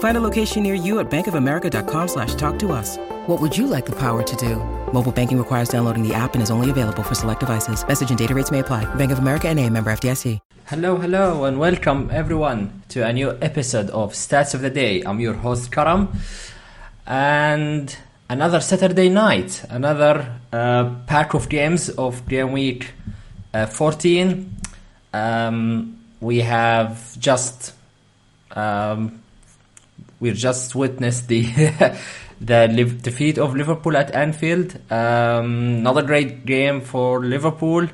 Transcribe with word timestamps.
Find 0.00 0.16
a 0.16 0.20
location 0.20 0.62
near 0.62 0.74
you 0.74 0.98
at 0.98 1.10
bankofamerica.com 1.10 2.08
slash 2.08 2.34
talk 2.34 2.58
to 2.60 2.72
us. 2.72 2.96
What 3.26 3.38
would 3.40 3.56
you 3.56 3.66
like 3.66 3.84
the 3.84 3.96
power 3.96 4.22
to 4.22 4.36
do? 4.36 4.56
Mobile 4.92 5.12
banking 5.12 5.38
requires 5.38 5.68
downloading 5.68 6.06
the 6.06 6.14
app 6.14 6.32
and 6.34 6.42
is 6.42 6.50
only 6.50 6.70
available 6.70 7.02
for 7.02 7.14
select 7.14 7.40
devices. 7.40 7.86
Message 7.86 8.08
and 8.08 8.18
data 8.18 8.34
rates 8.34 8.50
may 8.50 8.60
apply. 8.60 8.86
Bank 8.96 9.12
of 9.12 9.18
America 9.18 9.48
and 9.48 9.58
a 9.60 9.68
member 9.68 9.92
FDIC. 9.92 10.38
Hello, 10.66 10.96
hello, 10.96 11.44
and 11.44 11.58
welcome 11.58 12.08
everyone 12.12 12.82
to 12.88 13.04
a 13.04 13.12
new 13.12 13.36
episode 13.42 13.90
of 13.90 14.14
Stats 14.14 14.54
of 14.54 14.62
the 14.62 14.70
Day. 14.70 15.02
I'm 15.02 15.20
your 15.20 15.34
host 15.34 15.70
Karam, 15.70 16.08
and 17.06 17.94
another 18.28 18.60
Saturday 18.60 19.08
night, 19.08 19.64
another 19.68 20.32
uh, 20.52 20.94
pack 21.08 21.34
of 21.34 21.48
games 21.48 21.90
of 21.90 22.26
game 22.26 22.52
week 22.52 22.92
uh, 23.52 23.66
14. 23.66 24.56
Um, 25.12 25.98
we 26.20 26.38
have 26.38 27.18
just 27.18 27.74
um, 28.52 29.19
we've 30.20 30.36
just 30.36 30.74
witnessed 30.74 31.28
the 31.28 31.44
the 32.40 32.98
defeat 33.02 33.38
of 33.38 33.54
Liverpool 33.54 33.96
at 33.96 34.14
Anfield. 34.14 34.74
Um, 34.90 35.80
another 35.80 36.02
great 36.02 36.46
game 36.46 36.80
for 36.80 37.20
Liverpool. 37.20 37.84
Uh, 37.84 37.88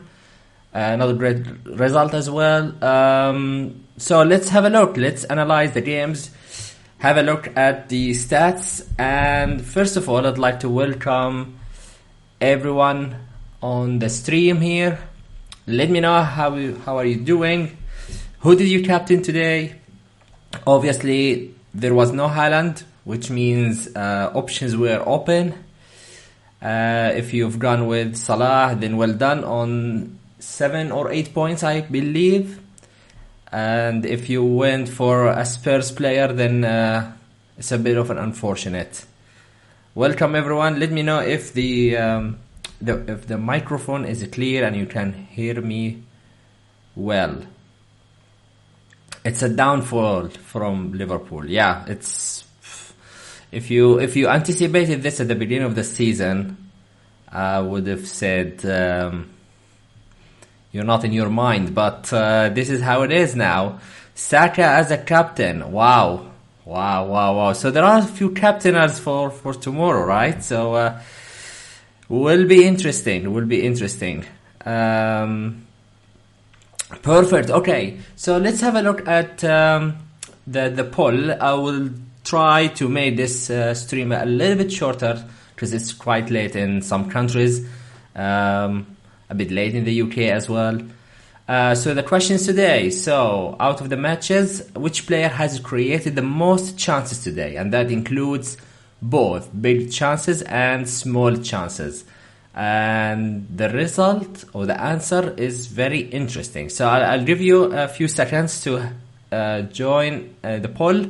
another 0.93 1.15
great 1.15 1.47
result 1.65 2.13
as 2.13 2.29
well. 2.29 2.85
Um, 2.85 3.85
so 3.97 4.23
let's 4.23 4.51
have 4.51 4.65
a 4.65 4.71
look. 4.71 4.97
Let's 4.97 5.25
analyze 5.25 5.73
the 5.73 5.81
games. 5.81 6.31
Have 6.99 7.17
a 7.17 7.23
look 7.23 7.57
at 7.57 7.89
the 7.89 8.11
stats. 8.11 8.87
And 8.99 9.65
first 9.65 9.97
of 9.97 10.09
all, 10.09 10.27
I'd 10.27 10.39
like 10.39 10.61
to 10.61 10.69
welcome 10.69 11.59
everyone 12.41 13.17
on 13.63 13.99
the 13.99 14.11
stream 14.11 14.61
here. 14.61 14.99
Let 15.67 15.91
me 15.91 16.01
know 16.01 16.23
how 16.23 16.55
you, 16.55 16.77
how 16.85 16.99
are 16.99 17.05
you 17.05 17.17
doing. 17.17 17.77
Who 18.41 18.55
did 18.55 18.69
you 18.69 18.85
captain 18.85 19.23
today? 19.23 19.81
Obviously, 20.67 21.56
there 21.77 21.95
was 21.95 22.11
no 22.13 22.27
Haaland, 22.29 22.83
which 23.05 23.31
means 23.31 23.95
uh, 23.95 24.33
options 24.35 24.77
were 24.77 25.03
open. 25.05 25.53
Uh, 26.63 27.13
if 27.15 27.35
you've 27.35 27.59
gone 27.59 27.87
with 27.87 28.17
Salah, 28.17 28.75
then 28.79 28.97
well 28.97 29.13
done 29.13 29.45
on 29.45 30.19
seven 30.39 30.91
or 30.91 31.13
eight 31.13 31.35
points, 31.35 31.63
I 31.63 31.83
believe. 31.83 32.59
And 33.53 34.07
if 34.07 34.31
you 34.31 34.43
went 34.43 34.89
for 34.89 35.29
a 35.29 35.45
Spurs 35.45 35.93
player, 35.93 36.33
then 36.33 36.65
uh, 36.65 37.13
it's 37.59 37.73
a 37.73 37.79
bit 37.79 37.99
of 37.99 38.11
an 38.11 38.19
unfortunate. 38.19 39.05
Welcome 39.95 40.35
everyone. 40.35 40.81
Let 40.81 40.91
me 40.91 41.03
know 41.03 41.21
if 41.21 41.53
the, 41.53 41.97
um, 41.99 42.39
the 42.81 43.13
if 43.13 43.27
the 43.27 43.39
microphone 43.39 44.07
is 44.07 44.27
clear 44.33 44.65
and 44.65 44.75
you 44.75 44.87
can 44.87 45.13
hear 45.31 45.61
me 45.61 46.03
well. 46.95 47.43
It's 49.27 49.43
a 49.43 49.49
downfall 49.49 50.29
from 50.29 50.93
Liverpool. 50.93 51.51
Yeah, 51.51 51.85
it's 51.89 52.45
if 53.51 53.73
you 53.73 53.99
if 53.99 54.15
you 54.15 54.29
anticipated 54.29 55.03
this 55.03 55.21
at 55.21 55.27
the 55.27 55.35
beginning 55.35 55.67
of 55.67 55.75
the 55.75 55.83
season, 55.83 56.57
I 57.29 57.59
would 57.59 57.89
have 57.89 58.07
said. 58.07 58.65
Um, 58.65 59.31
you're 60.71 60.85
not 60.85 61.05
in 61.05 61.13
your 61.13 61.31
mind, 61.31 61.75
but 61.75 62.13
uh, 62.13 62.51
this 62.51 62.69
is 62.69 62.83
how 62.83 63.03
it 63.03 63.11
is 63.11 63.35
now. 63.35 63.81
Saka 64.15 64.63
as 64.63 64.91
a 64.91 64.99
captain, 64.99 65.73
wow, 65.73 66.31
wow, 66.65 67.07
wow, 67.07 67.35
wow. 67.35 67.53
So 67.55 67.71
there 67.71 67.85
are 67.85 67.99
a 67.99 68.07
few 68.07 68.31
captainers 68.31 69.01
for 69.01 69.31
for 69.31 69.55
tomorrow, 69.55 70.05
right? 70.05 70.41
So 70.45 70.75
uh, 70.75 71.01
will 72.09 72.47
be 72.47 72.65
interesting. 72.65 73.33
Will 73.33 73.47
be 73.47 73.67
interesting. 73.67 74.25
Um, 74.65 75.66
perfect. 77.03 77.51
Okay, 77.51 77.99
so 78.17 78.39
let's 78.39 78.61
have 78.61 78.75
a 78.77 78.83
look 78.83 79.07
at 79.09 79.43
um, 79.45 79.97
the 80.47 80.71
the 80.71 80.85
poll. 80.85 81.33
I 81.33 81.55
will 81.55 81.91
try 82.25 82.69
to 82.69 82.89
make 82.89 83.17
this 83.17 83.51
uh, 83.51 83.75
stream 83.75 84.13
a 84.13 84.25
little 84.25 84.59
bit 84.59 84.73
shorter 84.73 85.25
because 85.55 85.73
it's 85.73 85.93
quite 85.93 86.31
late 86.31 86.57
in 86.57 86.83
some 86.83 87.09
countries. 87.11 87.67
Um, 88.15 88.97
a 89.29 89.35
bit 89.35 89.51
late 89.51 89.75
in 89.75 89.85
the 89.85 90.03
UK 90.03 90.19
as 90.19 90.49
well. 90.49 90.81
Uh, 91.49 91.75
so 91.75 91.95
the 91.95 92.03
questions 92.03 92.45
today. 92.45 92.91
So 92.91 93.57
out 93.61 93.81
of 93.81 93.89
the 93.89 93.97
matches, 93.97 94.69
which 94.75 95.07
player 95.07 95.29
has 95.29 95.61
created 95.61 96.17
the 96.17 96.23
most 96.23 96.77
chances 96.79 97.23
today? 97.23 97.57
And 97.57 97.73
that 97.73 97.91
includes 97.91 98.57
both 99.01 99.49
big 99.61 99.93
chances 99.93 100.43
and 100.43 100.89
small 100.89 101.37
chances. 101.37 102.05
And 102.57 103.47
the 103.55 103.69
result 103.69 104.47
or 104.55 104.65
the 104.65 104.81
answer 104.81 105.35
is 105.37 105.67
very 105.67 106.01
interesting. 106.01 106.71
So 106.71 106.89
I'll, 106.89 107.05
I'll 107.05 107.25
give 107.25 107.43
you 107.43 107.65
a 107.65 107.87
few 107.87 108.09
seconds 108.09 108.63
to 108.63 108.93
uh, 109.31 109.63
join 109.63 110.35
uh, 110.43 110.59
the 110.59 110.69
poll. 110.69 111.05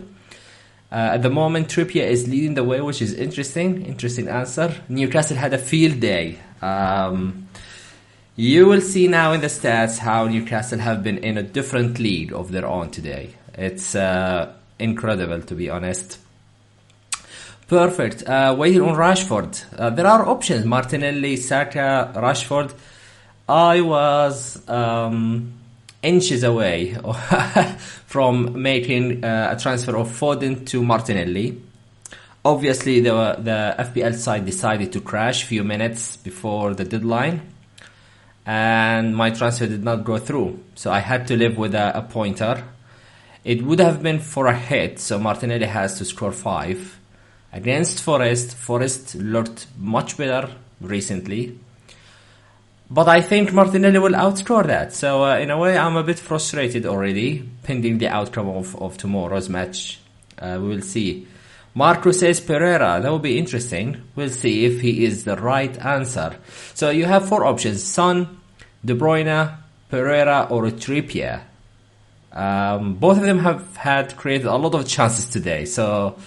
Uh, 0.90 1.14
at 1.14 1.22
the 1.22 1.30
moment, 1.30 1.68
Trippier 1.68 2.06
is 2.06 2.26
leading 2.26 2.54
the 2.54 2.64
way, 2.64 2.80
which 2.80 3.00
is 3.00 3.12
interesting. 3.14 3.86
Interesting 3.86 4.28
answer. 4.28 4.74
Newcastle 4.88 5.36
had 5.36 5.54
a 5.54 5.58
field 5.58 6.00
day. 6.00 6.38
Um, 6.60 7.48
you 8.34 8.66
will 8.66 8.80
see 8.80 9.06
now 9.06 9.32
in 9.32 9.40
the 9.40 9.46
stats 9.46 9.98
how 9.98 10.26
Newcastle 10.26 10.80
have 10.80 11.04
been 11.04 11.18
in 11.18 11.38
a 11.38 11.42
different 11.42 12.00
league 12.00 12.32
of 12.32 12.50
their 12.50 12.66
own 12.66 12.90
today. 12.90 13.34
It's 13.54 13.94
uh, 13.94 14.52
incredible, 14.78 15.42
to 15.42 15.54
be 15.54 15.70
honest. 15.70 16.18
Perfect. 17.68 18.22
Uh, 18.28 18.54
waiting 18.56 18.82
on 18.82 18.94
Rashford. 18.94 19.64
Uh, 19.76 19.90
there 19.90 20.06
are 20.06 20.28
options: 20.28 20.64
Martinelli, 20.64 21.36
Saka, 21.36 22.12
Rashford. 22.14 22.72
I 23.48 23.80
was 23.80 24.68
um, 24.68 25.52
inches 26.02 26.42
away 26.42 26.94
from 28.06 28.62
making 28.62 29.24
uh, 29.24 29.54
a 29.56 29.60
transfer 29.60 29.96
of 29.96 30.08
Foden 30.08 30.66
to 30.68 30.84
Martinelli. 30.84 31.60
Obviously, 32.44 33.00
the 33.00 33.36
the 33.38 33.74
FPL 33.78 34.14
side 34.14 34.46
decided 34.46 34.92
to 34.92 35.00
crash 35.00 35.42
a 35.42 35.46
few 35.46 35.64
minutes 35.64 36.16
before 36.16 36.74
the 36.74 36.84
deadline 36.84 37.40
and 38.46 39.14
my 39.16 39.30
transfer 39.30 39.66
did 39.66 39.82
not 39.82 40.04
go 40.04 40.18
through. 40.18 40.60
So 40.76 40.92
I 40.92 41.00
had 41.00 41.26
to 41.28 41.36
live 41.36 41.58
with 41.58 41.74
a, 41.74 41.98
a, 41.98 42.02
pointer. 42.02 42.62
It 43.44 43.62
would 43.62 43.80
have 43.80 44.02
been 44.02 44.20
for 44.20 44.46
a 44.46 44.56
hit, 44.56 45.00
so 45.00 45.18
Martinelli 45.18 45.66
has 45.66 45.98
to 45.98 46.04
score 46.04 46.32
five. 46.32 46.98
Against 47.56 48.02
Forest, 48.02 48.54
Forest 48.54 49.14
looked 49.14 49.66
much 49.78 50.18
better 50.18 50.50
recently. 50.78 51.58
But 52.90 53.08
I 53.08 53.22
think 53.22 53.50
Martinelli 53.50 53.98
will 53.98 54.12
outscore 54.12 54.66
that. 54.66 54.92
So 54.92 55.24
uh, 55.24 55.38
in 55.38 55.50
a 55.50 55.56
way, 55.56 55.78
I'm 55.78 55.96
a 55.96 56.02
bit 56.02 56.18
frustrated 56.18 56.84
already, 56.84 57.48
pending 57.62 57.96
the 57.96 58.08
outcome 58.08 58.50
of, 58.50 58.76
of 58.76 58.98
tomorrow's 58.98 59.48
match. 59.48 59.98
Uh, 60.38 60.58
we 60.60 60.68
will 60.68 60.82
see. 60.82 61.26
Marco 61.72 62.12
says 62.12 62.40
Pereira. 62.40 63.00
That 63.00 63.10
will 63.10 63.20
be 63.20 63.38
interesting. 63.38 64.02
We'll 64.14 64.28
see 64.28 64.66
if 64.66 64.82
he 64.82 65.06
is 65.06 65.24
the 65.24 65.36
right 65.36 65.74
answer. 65.78 66.36
So 66.74 66.90
you 66.90 67.06
have 67.06 67.26
four 67.26 67.46
options: 67.46 67.82
Son, 67.82 68.38
De 68.84 68.94
Bruyne, 68.94 69.56
Pereira, 69.88 70.46
or 70.50 70.64
Trippier. 70.64 71.40
Um, 72.32 72.96
both 72.96 73.16
of 73.16 73.22
them 73.22 73.38
have 73.38 73.76
had 73.78 74.14
created 74.18 74.46
a 74.46 74.56
lot 74.56 74.74
of 74.74 74.86
chances 74.86 75.30
today, 75.30 75.64
so 75.64 76.18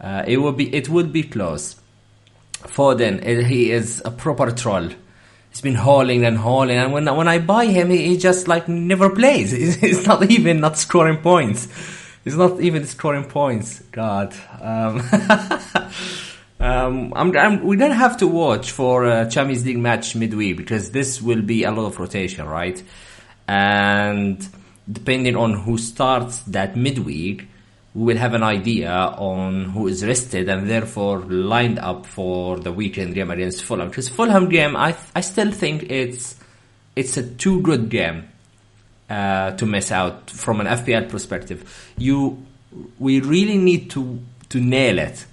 uh, 0.00 0.24
it 0.26 0.38
would 0.38 0.56
be 0.56 0.74
it 0.74 0.88
will 0.88 1.06
be 1.06 1.22
close. 1.22 1.76
Foden, 2.62 3.46
he 3.46 3.70
is 3.70 4.02
a 4.04 4.10
proper 4.10 4.50
troll. 4.50 4.90
He's 5.50 5.60
been 5.60 5.74
hauling 5.74 6.24
and 6.24 6.36
hauling, 6.36 6.76
and 6.76 6.92
when 6.92 7.14
when 7.16 7.28
I 7.28 7.38
buy 7.38 7.66
him, 7.66 7.90
he, 7.90 8.08
he 8.08 8.16
just 8.18 8.48
like 8.48 8.68
never 8.68 9.10
plays. 9.10 9.50
He's, 9.60 9.76
he's 9.76 10.06
not 10.06 10.30
even 10.30 10.60
not 10.60 10.76
scoring 10.76 11.18
points. 11.18 11.68
He's 12.24 12.36
not 12.36 12.60
even 12.60 12.84
scoring 12.86 13.24
points. 13.24 13.80
God. 13.92 14.34
Um, 14.60 15.00
um, 16.60 17.12
I'm, 17.14 17.36
I'm, 17.36 17.64
we 17.64 17.76
don't 17.76 17.92
have 17.92 18.16
to 18.18 18.26
watch 18.26 18.72
for 18.72 19.04
a 19.04 19.30
Champions 19.30 19.64
League 19.64 19.78
match 19.78 20.16
midweek 20.16 20.56
because 20.56 20.90
this 20.90 21.22
will 21.22 21.40
be 21.40 21.62
a 21.62 21.70
lot 21.70 21.86
of 21.86 22.00
rotation, 22.00 22.46
right? 22.46 22.82
And 23.46 24.46
depending 24.90 25.36
on 25.36 25.54
who 25.54 25.78
starts 25.78 26.40
that 26.48 26.76
midweek, 26.76 27.48
we 27.96 28.12
will 28.12 28.18
have 28.18 28.34
an 28.34 28.42
idea 28.42 28.92
on 28.92 29.64
who 29.64 29.86
is 29.86 30.04
rested 30.04 30.50
and 30.50 30.68
therefore 30.68 31.20
lined 31.20 31.78
up 31.78 32.04
for 32.04 32.58
the 32.58 32.70
weekend 32.70 33.14
game 33.14 33.30
against 33.30 33.64
Fulham. 33.64 33.88
Because 33.88 34.10
Fulham 34.10 34.50
game, 34.50 34.76
I 34.76 34.94
I 35.14 35.22
still 35.22 35.50
think 35.50 35.84
it's 35.84 36.36
it's 36.94 37.16
a 37.16 37.22
too 37.26 37.62
good 37.62 37.88
game 37.88 38.28
uh, 39.08 39.52
to 39.52 39.64
miss 39.64 39.90
out 39.90 40.28
from 40.28 40.60
an 40.60 40.66
FPL 40.66 41.08
perspective. 41.08 41.90
You 41.96 42.44
we 42.98 43.20
really 43.20 43.56
need 43.56 43.88
to 43.92 44.20
to 44.50 44.60
nail 44.60 44.98
it 44.98 45.24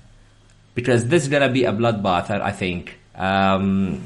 because 0.74 1.08
this 1.08 1.24
is 1.24 1.30
gonna 1.30 1.52
be 1.52 1.66
a 1.66 1.74
bloodbath. 1.74 2.30
I 2.30 2.52
think. 2.52 2.98
Um, 3.14 4.04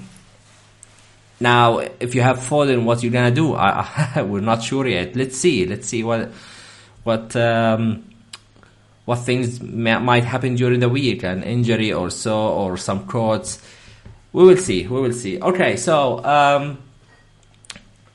now, 1.40 1.78
if 1.78 2.16
you 2.16 2.24
have 2.24 2.44
fallen, 2.44 2.86
what 2.86 3.04
you're 3.04 3.12
gonna 3.12 3.30
do? 3.30 3.54
I, 3.54 4.12
I, 4.16 4.22
we're 4.24 4.42
not 4.42 4.64
sure 4.64 4.88
yet. 4.88 5.16
Let's 5.16 5.38
see. 5.38 5.68
Let's 5.68 5.88
see 5.88 6.04
what 6.04 6.32
what 7.04 7.36
um, 7.36 8.07
what 9.08 9.20
things 9.20 9.62
might 9.62 10.26
happen 10.26 10.56
during 10.56 10.82
the 10.82 10.90
week, 10.90 11.24
an 11.24 11.42
injury 11.42 11.94
or 11.94 12.10
so, 12.10 12.50
or 12.50 12.76
some 12.76 13.06
quotes. 13.08 13.62
We 14.34 14.44
will 14.44 14.58
see. 14.58 14.86
We 14.86 15.00
will 15.00 15.14
see. 15.14 15.40
Okay, 15.42 15.78
so 15.78 16.22
um, 16.26 16.80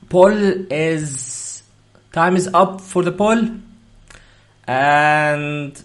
poll 0.09 0.31
is 0.71 1.63
time 2.11 2.35
is 2.35 2.47
up 2.53 2.79
for 2.79 3.01
the 3.01 3.11
poll, 3.11 3.41
and 4.67 5.83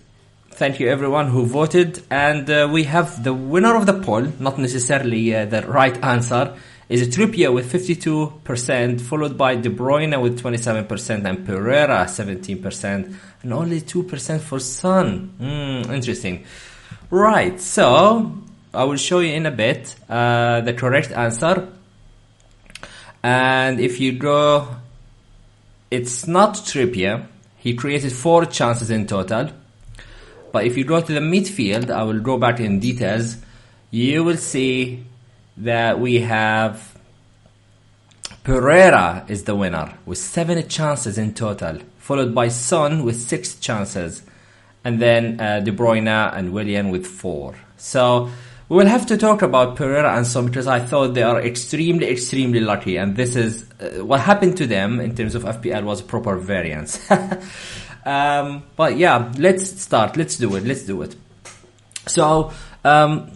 thank 0.51 0.79
you 0.79 0.91
everyone 0.91 1.29
who 1.29 1.47
voted. 1.47 2.03
And 2.11 2.51
uh, 2.51 2.69
we 2.71 2.85
have 2.85 3.25
the 3.25 3.33
winner 3.33 3.75
of 3.77 3.87
the 3.87 3.99
poll, 4.03 4.31
not 4.39 4.59
necessarily 4.59 5.35
uh, 5.35 5.47
the 5.47 5.63
right 5.63 5.97
answer 6.05 6.55
is 6.89 7.07
Trippier 7.15 7.53
with 7.53 7.71
52%, 7.71 9.01
followed 9.01 9.37
by 9.37 9.57
De 9.57 9.69
Bruyne 9.69 10.21
with 10.21 10.41
27% 10.41 11.25
and 11.25 11.45
Pereira 11.45 12.07
17%, 12.07 13.15
and 13.43 13.53
only 13.53 13.81
2% 13.83 14.41
for 14.41 14.59
Son. 14.59 15.35
Mm, 15.39 15.91
interesting. 15.93 16.45
Right, 17.11 17.61
so 17.61 18.33
I 18.73 18.85
will 18.85 18.97
show 18.97 19.21
you 19.21 19.35
in 19.35 19.45
a 19.45 19.51
bit 19.51 19.95
uh, 20.09 20.63
the 20.63 20.73
correct 20.73 21.13
answer. 21.13 21.69
And 23.23 23.81
if 23.81 24.01
you 24.01 24.13
go, 24.13 24.69
it's 25.91 26.27
not 26.27 26.55
Trippier. 26.55 27.27
He 27.59 27.75
created 27.75 28.13
four 28.13 28.47
chances 28.47 28.89
in 28.89 29.07
total. 29.07 29.51
But 30.53 30.65
if 30.65 30.79
you 30.79 30.85
go 30.85 31.01
to 31.01 31.13
the 31.13 31.21
midfield, 31.21 31.91
I 31.91 32.05
will 32.05 32.21
go 32.21 32.39
back 32.39 32.61
in 32.61 32.81
details. 32.81 33.37
You 33.91 34.25
will 34.25 34.37
see 34.37 35.05
that 35.59 35.99
we 36.01 36.21
have 36.21 36.97
Pereira 38.45 39.27
is 39.29 39.45
the 39.45 39.55
winner 39.55 39.93
with 40.07 40.19
seven 40.19 40.67
chances 40.69 41.19
in 41.19 41.35
total, 41.35 41.81
followed 41.99 42.35
by 42.35 42.49
Son 42.49 43.05
with 43.05 43.21
six 43.21 43.57
chances, 43.57 44.23
and 44.85 45.01
then 45.01 45.41
uh, 45.41 45.61
De 45.61 45.71
Bruyne 45.71 46.09
and 46.09 46.53
Willian 46.53 46.89
with 46.89 47.07
four. 47.07 47.57
So 47.77 48.31
we 48.69 48.77
will 48.77 48.87
have 48.87 49.07
to 49.07 49.17
talk 49.17 49.43
about 49.43 49.77
Pereira 49.77 50.17
and 50.17 50.27
Son 50.27 50.47
because 50.47 50.67
I 50.67 50.81
thought 50.81 51.15
they 51.15 51.23
are 51.23 51.43
extremely, 51.43 52.09
extremely 52.09 52.61
lucky, 52.61 52.97
and 52.97 53.17
this 53.17 53.37
is 53.37 53.67
uh, 53.81 54.05
what 54.05 54.21
happened 54.21 54.57
to 54.59 54.67
them 54.67 55.01
in 55.01 55.15
terms 55.15 55.35
of 55.35 55.43
FPL 55.43 55.85
was 55.85 56.01
a 56.01 56.05
proper 56.05 56.37
variance. 56.37 56.99
um, 58.07 58.63
but 58.77 58.97
yeah, 58.97 59.33
let's 59.37 59.83
start. 59.83 60.17
Let's 60.17 60.39
do 60.39 60.55
it. 60.57 60.65
Let's 60.65 60.85
do 60.85 61.03
it. 61.03 61.17
So 62.07 62.53
um, 62.85 63.33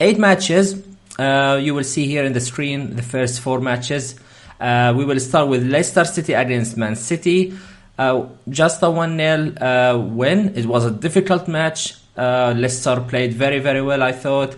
eight 0.00 0.18
matches. 0.18 0.82
Uh, 1.18 1.58
you 1.62 1.74
will 1.74 1.84
see 1.84 2.06
here 2.06 2.24
in 2.24 2.32
the 2.32 2.40
screen 2.40 2.96
the 2.96 3.02
first 3.02 3.40
four 3.40 3.60
matches. 3.60 4.16
Uh, 4.60 4.94
we 4.96 5.04
will 5.04 5.20
start 5.20 5.48
with 5.48 5.66
Leicester 5.66 6.04
City 6.04 6.32
against 6.32 6.76
Man 6.76 6.96
City. 6.96 7.56
Uh, 7.98 8.26
just 8.48 8.82
a 8.82 8.90
1 8.90 9.16
0 9.16 9.54
uh, 9.60 9.98
win. 9.98 10.54
It 10.54 10.66
was 10.66 10.84
a 10.84 10.90
difficult 10.90 11.48
match. 11.48 11.94
Uh, 12.16 12.54
Leicester 12.56 13.00
played 13.00 13.34
very, 13.34 13.58
very 13.58 13.82
well, 13.82 14.02
I 14.02 14.12
thought. 14.12 14.56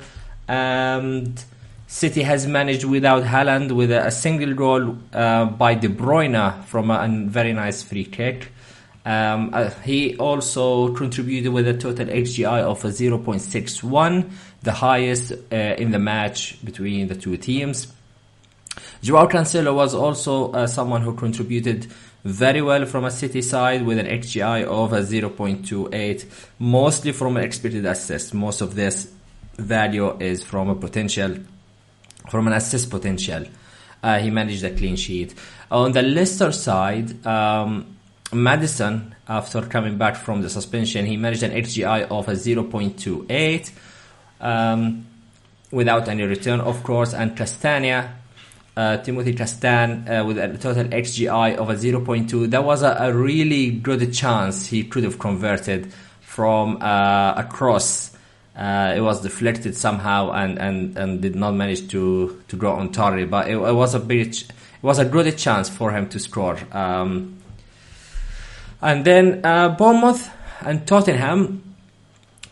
And 0.48 1.42
City 1.86 2.22
has 2.22 2.46
managed 2.46 2.84
without 2.84 3.22
Haaland 3.24 3.72
with 3.72 3.90
a, 3.90 4.10
single 4.10 4.54
goal 4.54 4.96
uh, 5.12 5.46
by 5.46 5.74
De 5.74 5.88
Bruyne 5.88 6.64
from 6.64 6.90
a, 6.90 6.94
a 6.94 7.08
very 7.28 7.52
nice 7.52 7.82
free 7.82 8.04
kick. 8.04 8.52
Um, 9.06 9.54
he 9.84 10.16
also 10.18 10.92
contributed 10.94 11.50
with 11.50 11.66
a 11.66 11.72
total 11.72 12.06
XGI 12.06 12.60
of 12.60 12.84
a 12.84 12.88
0.61, 12.88 14.30
the 14.62 14.72
highest 14.72 15.32
uh, 15.32 15.56
in 15.56 15.90
the 15.90 15.98
match 15.98 16.64
between 16.64 17.08
the 17.08 17.14
two 17.14 17.36
teams. 17.36 17.92
Joao 19.02 19.26
Cancelo 19.26 19.74
was 19.74 19.94
also 19.94 20.52
uh, 20.52 20.66
someone 20.66 21.02
who 21.02 21.14
contributed 21.14 21.86
very 22.24 22.60
well 22.62 22.84
from 22.84 23.04
a 23.04 23.10
City 23.10 23.42
side 23.42 23.84
with 23.86 23.98
an 23.98 24.06
XGI 24.06 24.64
of 24.64 24.92
a 24.92 25.00
0.28, 25.00 26.24
mostly 26.58 27.12
from 27.12 27.36
an 27.36 27.44
expected 27.44 27.86
assist. 27.86 28.34
Most 28.34 28.60
of 28.60 28.74
this 28.74 29.10
value 29.56 30.16
is 30.18 30.42
from 30.42 30.68
a 30.68 30.74
potential, 30.74 31.36
from 32.30 32.46
an 32.48 32.52
assist 32.52 32.90
potential. 32.90 33.44
Uh, 34.02 34.18
he 34.18 34.30
managed 34.30 34.64
a 34.64 34.74
clean 34.74 34.96
sheet. 34.96 35.34
On 35.70 35.92
the 35.92 36.02
Leicester 36.02 36.52
side, 36.52 37.26
um, 37.26 37.96
Maddison, 38.32 39.14
after 39.28 39.62
coming 39.62 39.96
back 39.96 40.16
from 40.16 40.42
the 40.42 40.50
suspension, 40.50 41.06
he 41.06 41.16
managed 41.16 41.42
an 41.42 41.52
XGI 41.52 42.02
of 42.10 42.28
a 42.28 42.32
0.28 42.32 43.70
um, 44.40 45.06
without 45.70 46.08
any 46.08 46.22
return, 46.22 46.60
of 46.60 46.82
course, 46.82 47.14
and 47.14 47.36
Castagne 47.36 48.08
uh, 48.78 48.96
Timothy 48.98 49.32
Castan 49.32 50.08
uh, 50.08 50.24
with 50.24 50.38
a 50.38 50.56
total 50.56 50.84
XGI 50.84 51.56
of 51.56 51.68
a 51.68 51.74
0.2. 51.74 52.48
That 52.50 52.62
was 52.62 52.84
a, 52.84 52.96
a, 53.00 53.12
really 53.12 53.72
good 53.72 54.14
chance 54.14 54.68
he 54.68 54.84
could 54.84 55.02
have 55.02 55.18
converted 55.18 55.92
from 56.20 56.80
uh, 56.80 57.34
a 57.36 57.48
cross. 57.50 58.16
Uh, 58.54 58.94
it 58.96 59.00
was 59.00 59.20
deflected 59.20 59.76
somehow 59.76 60.30
and, 60.30 60.60
and, 60.60 60.96
and 60.96 61.20
did 61.20 61.34
not 61.34 61.54
manage 61.54 61.88
to, 61.88 62.40
to 62.46 62.54
go 62.54 62.70
on 62.70 62.92
target, 62.92 63.28
but 63.28 63.48
it, 63.48 63.54
it 63.54 63.74
was 63.74 63.96
a 63.96 64.00
bit, 64.00 64.42
it 64.42 64.52
was 64.82 65.00
a 65.00 65.04
good 65.04 65.36
chance 65.36 65.68
for 65.68 65.90
him 65.90 66.08
to 66.10 66.20
score. 66.20 66.56
Um, 66.70 67.36
and 68.80 69.04
then 69.04 69.40
uh, 69.44 69.70
Bournemouth 69.70 70.30
and 70.60 70.86
Tottenham, 70.86 71.74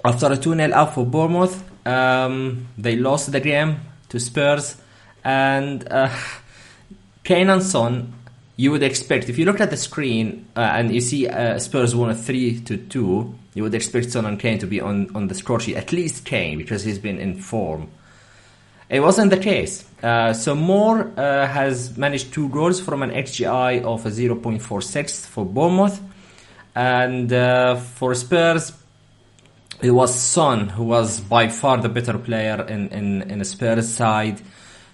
after 0.04 0.32
a 0.32 0.36
2 0.36 0.56
0 0.56 0.72
out 0.74 0.92
for 0.92 1.06
Bournemouth, 1.06 1.62
um, 1.86 2.68
they 2.76 2.96
lost 2.96 3.32
the 3.32 3.40
game 3.40 3.80
to 4.08 4.20
Spurs 4.20 4.76
and 5.26 5.90
uh, 5.90 6.08
Kane 7.24 7.50
and 7.50 7.60
Son, 7.60 8.14
you 8.56 8.70
would 8.70 8.84
expect 8.84 9.28
if 9.28 9.38
you 9.38 9.44
look 9.44 9.60
at 9.60 9.70
the 9.70 9.76
screen 9.76 10.46
uh, 10.54 10.60
and 10.60 10.94
you 10.94 11.00
see 11.00 11.26
uh, 11.26 11.58
Spurs 11.58 11.96
won 11.96 12.10
a 12.10 12.14
three 12.14 12.60
to 12.60 12.76
two, 12.76 13.34
you 13.54 13.64
would 13.64 13.74
expect 13.74 14.12
Son 14.12 14.24
and 14.24 14.38
Kane 14.38 14.60
to 14.60 14.66
be 14.66 14.80
on 14.80 15.14
on 15.16 15.26
the 15.26 15.34
score 15.34 15.58
sheet. 15.58 15.76
At 15.76 15.92
least 15.92 16.24
Kane 16.24 16.58
because 16.58 16.84
he's 16.84 17.00
been 17.00 17.18
in 17.18 17.40
form. 17.40 17.88
It 18.88 19.00
wasn't 19.00 19.30
the 19.30 19.38
case. 19.38 19.84
Uh, 20.00 20.32
so 20.32 20.54
Moore 20.54 21.10
uh, 21.16 21.46
has 21.48 21.96
managed 21.96 22.32
two 22.32 22.48
goals 22.50 22.80
from 22.80 23.02
an 23.02 23.10
XGI 23.10 23.82
of 23.82 24.06
a 24.06 24.10
0.46 24.10 25.26
for 25.26 25.44
Bournemouth, 25.44 26.00
and 26.76 27.32
uh, 27.32 27.74
for 27.74 28.14
Spurs. 28.14 28.72
It 29.82 29.90
was 29.90 30.18
Son 30.18 30.68
who 30.70 30.84
was 30.84 31.20
by 31.20 31.48
far 31.48 31.76
the 31.76 31.90
better 31.90 32.18
player 32.18 32.64
in, 32.66 32.88
in, 32.88 33.30
in 33.30 33.44
Spurs 33.44 33.88
side. 33.88 34.40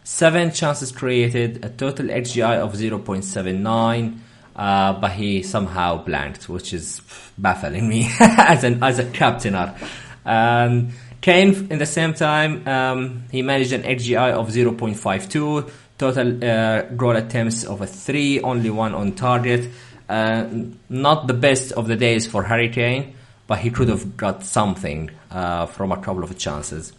Seven 0.03 0.51
chances 0.51 0.91
created, 0.91 1.65
a 1.65 1.69
total 1.69 2.07
XGI 2.07 2.59
of 2.59 2.73
0.79, 2.73 4.19
uh, 4.57 4.93
but 5.01 5.13
he 5.13 5.45
somehow 5.45 6.03
blanked, 6.03 6.49
which 6.49 6.73
is 6.73 7.01
baffling 7.39 7.89
me 7.89 8.11
as 8.21 8.65
an 8.65 8.83
as 8.83 8.99
a 8.99 9.05
captainer. 9.05 9.77
And 10.25 10.93
Kane, 11.21 11.69
in 11.71 11.79
the 11.79 11.87
same 11.87 12.15
time, 12.15 12.67
um, 12.67 13.25
he 13.31 13.43
managed 13.43 13.73
an 13.73 13.85
XGI 13.85 14.33
of 14.33 14.49
0.52, 14.49 15.71
total 15.97 16.45
uh, 16.45 16.83
goal 16.97 17.15
attempts 17.15 17.63
of 17.63 17.81
a 17.81 17.87
three, 17.87 18.41
only 18.41 18.71
one 18.71 18.95
on 18.95 19.13
target. 19.13 19.71
Uh, 20.09 20.49
not 20.89 21.29
the 21.29 21.35
best 21.35 21.71
of 21.73 21.87
the 21.87 21.97
days 21.97 22.27
for 22.27 22.43
Harry 22.43 22.69
Kane, 22.69 23.15
but 23.53 23.59
he 23.59 23.69
could 23.69 23.91
have 23.91 24.17
got 24.17 24.43
something 24.43 25.11
uh, 25.31 25.67
from 25.67 25.93
a 25.93 25.99
couple 25.99 26.25
of 26.25 26.39
chances. 26.39 26.95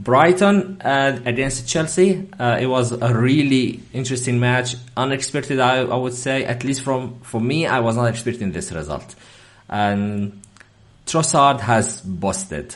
Brighton 0.00 0.80
uh, 0.80 1.20
against 1.26 1.68
Chelsea. 1.68 2.30
Uh, 2.40 2.56
it 2.58 2.64
was 2.64 2.92
a 2.92 3.14
really 3.14 3.82
interesting 3.92 4.40
match, 4.40 4.74
unexpected. 4.96 5.60
I, 5.60 5.80
I, 5.80 5.94
would 5.94 6.14
say, 6.14 6.46
at 6.46 6.64
least 6.64 6.80
from 6.80 7.20
for 7.20 7.42
me, 7.42 7.66
I 7.66 7.80
was 7.80 7.96
not 7.96 8.06
expecting 8.06 8.52
this 8.52 8.72
result. 8.72 9.14
And 9.68 10.40
Trossard 11.04 11.60
has 11.60 12.00
busted. 12.00 12.74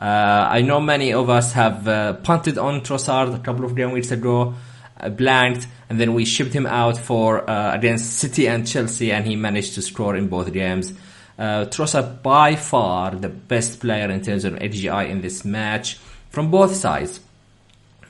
Uh, 0.00 0.48
I 0.50 0.62
know 0.62 0.80
many 0.80 1.12
of 1.12 1.28
us 1.28 1.52
have 1.52 1.86
uh, 1.86 2.14
punted 2.14 2.56
on 2.56 2.80
Trossard 2.80 3.34
a 3.34 3.38
couple 3.40 3.66
of 3.66 3.76
game 3.76 3.90
weeks 3.90 4.12
ago, 4.12 4.54
uh, 4.98 5.10
blanked, 5.10 5.66
and 5.90 6.00
then 6.00 6.14
we 6.14 6.24
shipped 6.24 6.54
him 6.54 6.64
out 6.64 6.96
for 6.96 7.44
against 7.46 8.14
City 8.14 8.48
and 8.48 8.66
Chelsea, 8.66 9.12
and 9.12 9.26
he 9.26 9.36
managed 9.36 9.74
to 9.74 9.82
score 9.82 10.16
in 10.16 10.28
both 10.28 10.50
games. 10.54 10.94
Trossard 11.40 12.22
by 12.22 12.54
far 12.54 13.12
the 13.12 13.28
best 13.28 13.80
player 13.80 14.10
in 14.10 14.20
terms 14.22 14.44
of 14.44 14.54
XGI 14.54 15.08
in 15.08 15.22
this 15.22 15.44
match 15.44 15.98
from 16.30 16.50
both 16.50 16.74
sides. 16.74 17.20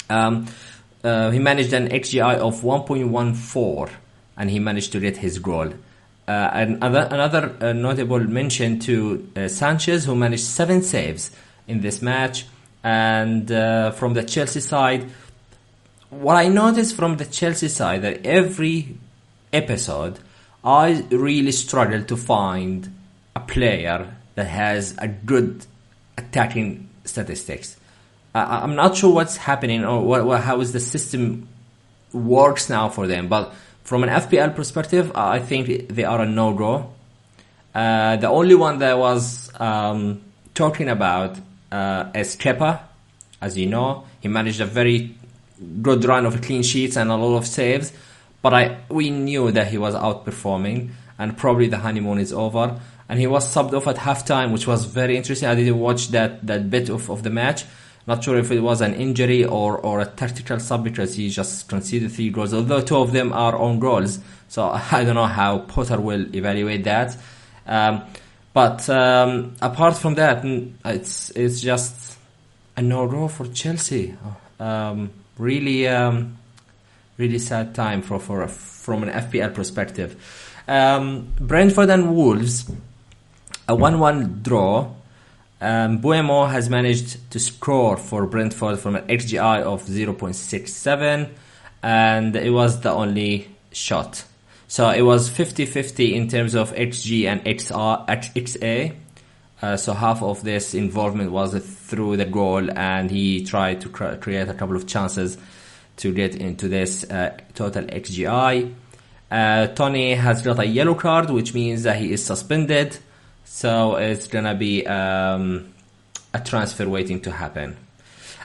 Um, 0.09 0.47
uh, 1.03 1.31
he 1.31 1.39
managed 1.39 1.73
an 1.73 1.89
XGI 1.89 2.37
of 2.37 2.61
1.14 2.61 3.91
and 4.37 4.51
he 4.51 4.59
managed 4.59 4.93
to 4.93 5.01
get 5.01 5.17
his 5.17 5.39
goal. 5.39 5.73
Uh, 6.29 6.51
another 6.53 7.09
another 7.11 7.57
uh, 7.61 7.73
notable 7.73 8.21
mention 8.21 8.79
to 8.79 9.29
uh, 9.37 9.49
Sanchez, 9.49 10.05
who 10.05 10.15
managed 10.15 10.45
seven 10.45 10.83
saves 10.83 11.31
in 11.67 11.81
this 11.81 12.01
match, 12.01 12.47
and 12.85 13.51
uh, 13.51 13.91
from 13.91 14.15
the 14.15 14.23
Chelsea 14.23 14.61
side, 14.61 15.11
what 16.11 16.37
I 16.37 16.49
noticed 16.49 16.95
from 16.95 17.17
the 17.17 17.25
Chelsea 17.25 17.69
side 17.69 18.03
that 18.03 18.25
every 18.25 18.97
episode, 19.53 20.21
I 20.63 21.05
really 21.11 21.53
struggle 21.53 22.05
to 22.05 22.17
find 22.17 23.00
player 23.47 24.15
that 24.35 24.47
has 24.47 24.95
a 24.99 25.09
good 25.09 25.67
attacking 26.17 26.89
statistics. 27.05 27.77
Uh, 28.35 28.61
I'm 28.63 28.77
not 28.77 28.97
sure 28.97 29.13
what's 29.13 29.37
happening 29.37 29.85
or 29.85 30.05
what, 30.05 30.25
what, 30.25 30.43
how 30.43 30.61
is 30.61 30.73
the 30.73 30.81
system 30.81 31.49
works 32.13 32.69
now 32.69 32.89
for 32.89 33.07
them, 33.07 33.29
but 33.29 33.53
from 33.83 34.05
an 34.05 34.09
FPL 34.09 34.55
perspective, 34.55 35.11
I 35.17 35.41
think 35.41 35.89
they 35.89 36.05
are 36.05 36.21
a 36.21 36.27
no-go. 36.27 36.93
Uh, 37.75 38.17
the 38.17 38.29
only 38.29 38.55
one 38.55 38.79
that 38.79 38.99
was 38.99 39.51
um, 39.59 40.23
talking 40.55 40.89
about 40.89 41.37
uh, 41.73 42.11
is 42.15 42.37
Kepa. 42.37 42.81
As 43.41 43.57
you 43.57 43.67
know, 43.67 44.05
he 44.21 44.29
managed 44.29 44.61
a 44.61 44.67
very 44.67 45.15
good 45.83 46.05
run 46.05 46.27
of 46.27 46.41
clean 46.43 46.63
sheets 46.63 46.97
and 46.97 47.11
a 47.11 47.17
lot 47.17 47.37
of 47.37 47.47
saves, 47.47 47.93
but 48.43 48.55
I 48.55 48.79
we 48.89 49.11
knew 49.11 49.51
that 49.51 49.69
he 49.69 49.79
was 49.79 49.95
outperforming, 49.95 50.91
and 51.19 51.37
probably 51.37 51.69
the 51.69 51.79
honeymoon 51.79 52.19
is 52.19 52.33
over. 52.33 52.81
And 53.11 53.19
he 53.19 53.27
was 53.27 53.53
subbed 53.53 53.75
off 53.75 53.89
at 53.89 53.97
halftime, 53.97 54.53
which 54.53 54.69
was 54.69 54.85
very 54.85 55.17
interesting. 55.17 55.49
I 55.49 55.57
didn't 55.57 55.81
watch 55.81 56.09
that 56.09 56.47
that 56.47 56.71
bit 56.71 56.89
of, 56.89 57.11
of 57.11 57.25
the 57.25 57.31
match, 57.31 57.65
not 58.07 58.23
sure 58.23 58.39
if 58.39 58.53
it 58.53 58.61
was 58.61 58.81
an 58.81 58.95
injury 58.95 59.45
or, 59.45 59.79
or 59.79 59.99
a 59.99 60.07
tactical 60.07 60.61
sub 60.61 60.85
because 60.85 61.17
he 61.17 61.29
just 61.29 61.69
conceded 61.69 62.13
three 62.13 62.31
goals, 62.31 62.55
although 62.55 62.81
two 62.81 62.97
of 62.97 63.13
them 63.13 63.33
are 63.33 63.57
own 63.57 63.81
goals. 63.81 64.21
So 64.49 64.71
I 64.93 65.03
don't 65.03 65.17
know 65.17 65.27
how 65.27 65.59
Potter 65.59 66.01
will 66.01 66.33
evaluate 66.35 66.85
that. 66.85 67.17
Um, 67.67 68.03
but 68.53 68.89
um, 68.89 69.55
apart 69.61 69.97
from 69.97 70.15
that, 70.15 70.45
it's 70.85 71.31
it's 71.31 71.61
just 71.61 72.17
a 72.77 72.83
no 72.83 73.09
go 73.09 73.27
for 73.27 73.47
Chelsea. 73.47 74.17
Um, 74.61 75.11
really, 75.37 75.89
um, 75.89 76.39
really 77.19 77.39
sad 77.39 77.75
time 77.75 78.03
for, 78.03 78.21
for 78.21 78.47
from 78.47 79.03
an 79.03 79.11
FPL 79.11 79.53
perspective. 79.53 80.17
Um, 80.67 81.33
Brentford 81.41 81.91
and 81.91 82.15
Wolves, 82.15 82.71
a 83.71 83.75
one-one 83.75 84.41
draw 84.43 84.93
um, 85.61 86.01
Mbeumo 86.01 86.51
has 86.51 86.71
managed 86.71 87.31
to 87.33 87.39
score 87.39 87.97
for 87.97 88.27
Brentford 88.27 88.79
from 88.79 88.97
an 88.97 89.07
XGI 89.07 89.63
of 89.63 89.85
0.67, 89.85 91.31
and 91.83 92.37
it 92.37 92.51
was 92.51 92.81
the 92.81 92.91
only 92.91 93.49
shot. 93.71 94.25
So 94.69 94.89
it 94.89 95.03
was 95.03 95.29
50-50 95.29 96.15
in 96.15 96.29
terms 96.29 96.55
of 96.55 96.73
XG 96.75 97.27
and 97.27 97.45
XR, 97.45 98.07
XA. 98.07 98.95
Uh, 99.61 99.77
so 99.77 99.93
half 99.93 100.23
of 100.23 100.43
this 100.43 100.73
involvement 100.73 101.31
was 101.31 101.53
through 101.63 102.17
the 102.17 102.25
goal, 102.25 102.71
and 102.71 103.11
he 103.11 103.45
tried 103.45 103.83
to 103.83 103.91
cr- 103.91 104.15
create 104.15 104.49
a 104.49 104.55
couple 104.55 104.77
of 104.77 104.87
chances 104.87 105.37
to 105.99 106.13
get 106.15 106.35
into 106.35 106.69
this 106.69 107.05
uh, 107.05 107.37
total 107.55 107.85
XGI. 107.85 108.73
Uh, 109.31 109.67
Toney 109.67 110.15
has 110.15 110.41
got 110.41 110.59
a 110.59 110.67
yellow 110.67 110.95
card, 110.95 111.29
which 111.29 111.53
means 111.53 111.83
that 111.83 111.97
he 111.97 112.13
is 112.13 112.25
suspended. 112.25 112.99
So 113.53 113.97
it's 113.97 114.29
gonna 114.29 114.55
be 114.55 114.87
um, 114.87 115.75
a 116.33 116.39
transfer 116.39 116.89
waiting 116.89 117.21
to 117.23 117.33
happen. 117.33 117.77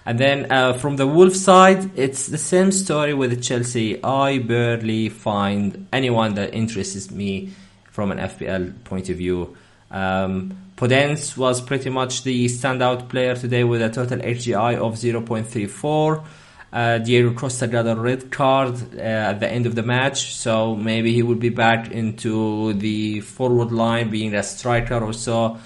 And 0.04 0.20
then 0.20 0.52
uh, 0.52 0.74
from 0.74 0.96
the 0.96 1.06
Wolf 1.06 1.36
side, 1.36 1.92
it's 1.96 2.26
the 2.26 2.40
same 2.40 2.72
story 2.72 3.14
with 3.14 3.42
Chelsea. 3.44 4.04
I 4.04 4.40
barely 4.40 5.10
find 5.10 5.88
anyone 5.94 6.34
that 6.34 6.56
interests 6.56 7.12
me 7.12 7.52
from 7.92 8.12
an 8.12 8.18
FPL 8.18 8.84
point 8.84 9.10
of 9.10 9.18
view. 9.18 9.56
Um, 9.92 10.58
Podence 10.76 11.38
was 11.38 11.62
pretty 11.62 11.92
much 11.92 12.24
the 12.24 12.48
standout 12.48 13.08
player 13.08 13.36
today 13.36 13.64
with 13.64 13.84
a 13.84 13.92
total 13.92 14.18
XGI 14.18 14.78
of 14.78 14.96
0.34. 14.96 16.26
Uh, 16.74 16.98
Diego 16.98 17.34
Costa 17.34 17.68
got 17.68 17.88
a 17.88 17.96
red 17.96 18.32
card 18.32 18.76
uh, 18.96 19.00
at 19.00 19.40
the 19.40 19.50
end 19.50 19.66
of 19.66 19.76
the 19.76 19.84
match, 19.84 20.36
so 20.36 20.76
maybe 20.76 21.14
he 21.14 21.24
will 21.24 21.36
be 21.36 21.50
back 21.50 21.92
into 21.92 22.74
the 22.74 23.22
forward 23.22 23.72
line, 23.72 24.10
being 24.10 24.36
a 24.36 24.44
striker 24.44 25.00
or 25.00 25.14
so. 25.14 25.58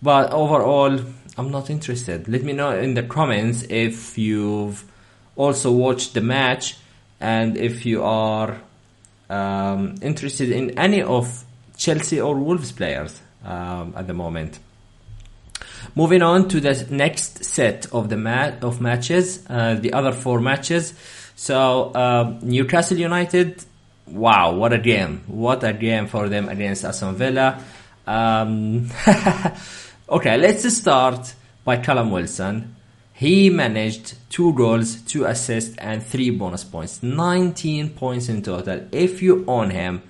But 0.00 0.32
overall, 0.32 1.00
I'm 1.36 1.50
not 1.50 1.70
interested. 1.70 2.28
Let 2.28 2.44
me 2.44 2.52
know 2.52 2.70
in 2.78 2.94
the 2.94 3.02
comments 3.02 3.64
if 3.68 4.16
you've 4.16 4.84
also 5.34 5.72
watched 5.72 6.14
the 6.14 6.20
match 6.20 6.76
and 7.20 7.56
if 7.56 7.84
you 7.84 8.04
are 8.04 8.60
um, 9.28 9.96
interested 10.02 10.50
in 10.50 10.78
any 10.78 11.02
of 11.02 11.44
Chelsea 11.76 12.20
or 12.20 12.36
Wolves 12.36 12.70
players 12.70 13.20
um, 13.44 13.94
at 13.96 14.06
the 14.06 14.14
moment. 14.14 14.58
Moving 15.94 16.22
on 16.22 16.48
to 16.48 16.60
the 16.60 16.86
next 16.90 17.44
set 17.44 17.86
of 17.92 18.08
the 18.08 18.16
mat 18.16 18.62
of 18.62 18.80
matches, 18.80 19.44
uh, 19.48 19.74
the 19.74 19.92
other 19.92 20.12
four 20.12 20.40
matches. 20.40 20.94
So 21.36 21.92
uh, 21.92 22.38
Newcastle 22.42 22.98
United, 22.98 23.64
wow, 24.06 24.54
what 24.54 24.72
a 24.72 24.78
game! 24.78 25.24
What 25.26 25.64
a 25.64 25.72
game 25.72 26.06
for 26.06 26.28
them 26.28 26.48
against 26.48 26.84
Aston 26.84 27.16
Villa. 27.16 27.62
Um, 28.06 28.90
okay, 30.08 30.36
let's 30.36 30.72
start 30.74 31.34
by 31.64 31.78
Callum 31.78 32.10
Wilson. 32.10 32.74
He 33.14 33.48
managed 33.48 34.14
two 34.28 34.52
goals, 34.54 34.96
two 35.02 35.24
assists, 35.24 35.76
and 35.78 36.02
three 36.02 36.30
bonus 36.30 36.64
points. 36.64 37.02
19 37.02 37.90
points 37.90 38.28
in 38.28 38.42
total. 38.42 38.88
If 38.90 39.22
you 39.22 39.44
own 39.46 39.70
him, 39.70 40.02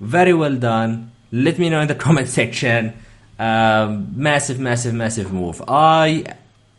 very 0.00 0.32
well 0.32 0.56
done. 0.56 1.12
Let 1.30 1.58
me 1.58 1.68
know 1.68 1.80
in 1.80 1.88
the 1.88 1.94
comment 2.06 2.28
section 2.28 2.94
um, 3.38 4.12
massive, 4.16 4.58
massive, 4.58 4.94
massive 4.94 5.32
move. 5.32 5.62
I 5.66 6.24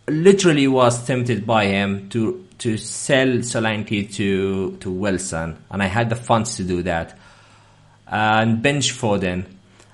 literally 0.07 0.67
was 0.67 1.05
tempted 1.05 1.45
by 1.45 1.65
him 1.65 2.10
to 2.10 2.45
to 2.60 2.77
sell 2.77 3.27
Solanke 3.27 4.13
to 4.15 4.77
to 4.77 4.91
Wilson, 4.91 5.57
and 5.69 5.83
I 5.83 5.88
had 5.88 6.10
the 6.10 6.15
funds 6.15 6.55
to 6.57 6.63
do 6.63 6.83
that. 6.83 7.17
And 8.07 8.62
bench 8.62 8.93
Foden. 8.93 9.45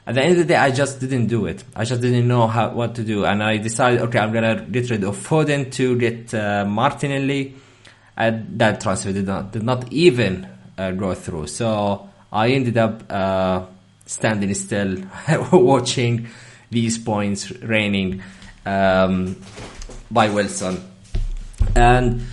At 0.06 0.16
the 0.16 0.22
end 0.22 0.32
of 0.32 0.38
the 0.39 0.46
day, 0.46 0.56
I 0.56 0.72
just 0.72 1.00
didn't 1.00 1.28
do 1.28 1.46
it. 1.46 1.63
I 1.75 1.86
just 1.86 2.01
didn't 2.01 2.28
know 2.28 2.48
how 2.48 2.72
what 2.72 2.96
to 2.96 3.04
do, 3.04 3.25
and 3.25 3.42
I 3.44 3.58
decided, 3.58 4.01
okay, 4.01 4.20
I'm 4.20 4.34
gonna 4.34 4.66
get 4.70 4.89
rid 4.89 5.04
of 5.04 5.16
Foden 5.18 5.72
to 5.74 5.98
get 5.98 6.34
uh, 6.34 6.66
Martinelli. 6.66 7.56
And 8.18 8.60
that 8.60 8.82
transfer 8.82 9.13
did 9.13 9.28
not 9.28 9.51
did 9.54 9.63
not 9.63 9.94
even 9.94 10.48
uh, 10.78 10.92
go 10.92 11.13
through. 11.13 11.48
So 11.48 12.10
I 12.32 12.50
ended 12.50 12.78
up 12.78 13.04
uh, 13.10 13.66
standing 14.06 14.54
still, 14.56 14.98
watching 15.51 16.28
these 16.70 16.98
points 16.98 17.52
raining 17.52 18.22
um, 18.66 19.36
by 20.12 20.30
Wilson. 20.30 20.84
And 21.76 22.24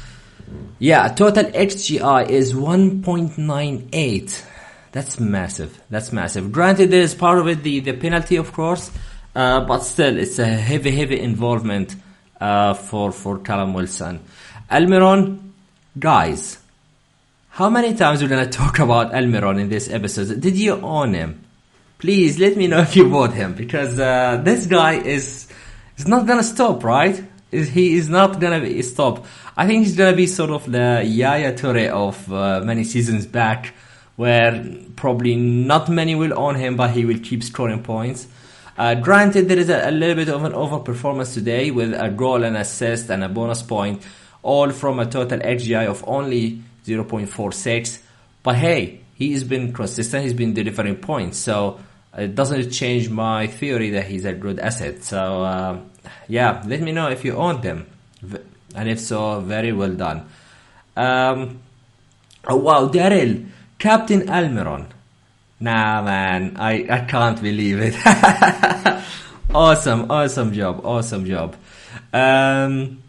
yeah, 0.79 1.09
total 1.09 1.45
XGI 1.45 2.29
is 2.29 2.53
1.98. 2.53 4.45
That's 4.93 5.21
massive. 5.21 5.81
That's 5.91 6.13
massive. 6.13 6.53
Granted, 6.53 6.91
there 6.91 7.03
is 7.03 7.15
part 7.15 7.39
of 7.39 7.49
it 7.49 7.63
the, 7.63 7.81
the 7.81 7.93
penalty, 7.93 8.37
of 8.37 8.53
course, 8.53 8.91
uh, 9.35 9.61
but 9.61 9.81
still, 9.81 10.17
it's 10.17 10.39
a 10.39 10.47
heavy, 10.47 10.91
heavy 10.91 11.21
involvement 11.21 11.95
uh, 12.41 12.75
for 12.75 13.13
for 13.13 13.39
Callum 13.39 13.75
Wilson. 13.75 14.21
Almiron, 14.71 15.53
guys, 15.99 16.59
how 17.51 17.69
many 17.69 17.95
times 17.95 18.23
we're 18.23 18.29
gonna 18.29 18.49
talk 18.63 18.79
about 18.79 19.13
Almiron 19.13 19.61
in 19.61 19.69
this 19.69 19.91
episode? 19.91 20.41
Did 20.41 20.57
you 20.57 20.81
own 20.81 21.15
him? 21.15 21.46
Please 21.99 22.39
let 22.39 22.57
me 22.57 22.67
know 22.67 22.81
if 22.81 22.97
you 22.97 23.09
bought 23.09 23.33
him 23.33 23.55
because 23.55 23.99
uh, 23.99 24.41
this 24.43 24.67
guy 24.67 24.95
is 24.95 25.49
is 25.97 26.07
not 26.07 26.27
gonna 26.27 26.43
stop, 26.43 26.85
right? 26.85 27.23
He 27.51 27.97
is 27.97 28.09
not 28.09 28.41
gonna 28.41 28.61
be 28.61 28.83
stop. 28.83 29.25
I 29.57 29.67
think 29.67 29.85
he's 29.85 29.97
gonna 29.97 30.17
be 30.17 30.27
sort 30.27 30.51
of 30.51 30.71
the 30.71 31.03
Yaya 31.07 31.55
Toure 31.55 31.89
of 31.89 32.33
uh, 32.33 32.61
many 32.63 32.85
seasons 32.85 33.27
back, 33.27 33.75
where 34.17 34.65
probably 34.97 35.37
not 35.37 35.89
many 35.89 36.15
will 36.15 36.39
own 36.39 36.57
him, 36.57 36.77
but 36.77 36.91
he 36.91 37.05
will 37.05 37.19
keep 37.19 37.43
scoring 37.43 37.83
points. 37.83 38.27
Uh, 38.77 38.95
granted, 38.95 39.49
there 39.49 39.59
is 39.59 39.71
a, 39.71 39.89
a, 39.89 39.91
little 39.91 40.17
bit 40.17 40.29
of 40.29 40.45
an 40.45 40.53
overperformance 40.53 41.33
today 41.33 41.71
with 41.71 41.95
a 41.95 42.11
goal, 42.11 42.45
and 42.45 42.59
assist, 42.59 43.09
and 43.09 43.25
a 43.25 43.29
bonus 43.29 43.63
point, 43.63 44.03
all 44.43 44.71
from 44.71 44.99
a 44.99 45.07
total 45.07 45.39
XGI 45.39 45.87
of 45.87 46.05
only 46.07 46.63
0.46. 46.85 48.03
But 48.43 48.57
hey, 48.57 49.01
he's 49.17 49.45
been 49.45 49.73
consistent. 49.73 50.25
He's 50.25 50.35
been 50.35 50.55
delivering 50.55 50.97
points. 50.97 51.39
So 51.39 51.81
it 52.17 52.35
doesn't 52.35 52.71
change 52.71 53.09
my 53.09 53.47
theory 53.47 53.91
that 53.91 54.07
he's 54.07 54.25
a 54.25 54.33
good 54.33 54.61
asset. 54.61 55.03
So 55.03 55.43
uh, 55.43 55.81
yeah, 56.29 56.63
let 56.67 56.81
me 56.81 56.93
know 56.93 57.09
if 57.09 57.25
you 57.25 57.35
own 57.35 57.61
them, 57.61 57.87
and 58.75 58.89
if 58.89 59.01
so, 59.01 59.41
very 59.41 59.73
well 59.73 59.95
done. 59.95 60.29
Um, 60.97 61.61
oh 62.47 62.57
wow, 62.57 62.89
Daryl, 62.89 63.47
Captain 63.79 64.23
Almiron. 64.23 64.87
Nah, 65.59 66.03
man, 66.03 66.57
I, 66.59 66.87
I 66.91 67.01
can't 67.07 67.41
believe 67.41 67.79
it. 67.81 67.95
awesome, 69.55 70.11
awesome 70.11 70.53
job, 70.53 70.85
awesome 70.85 71.25
job. 71.25 71.57
Um, 72.13 73.03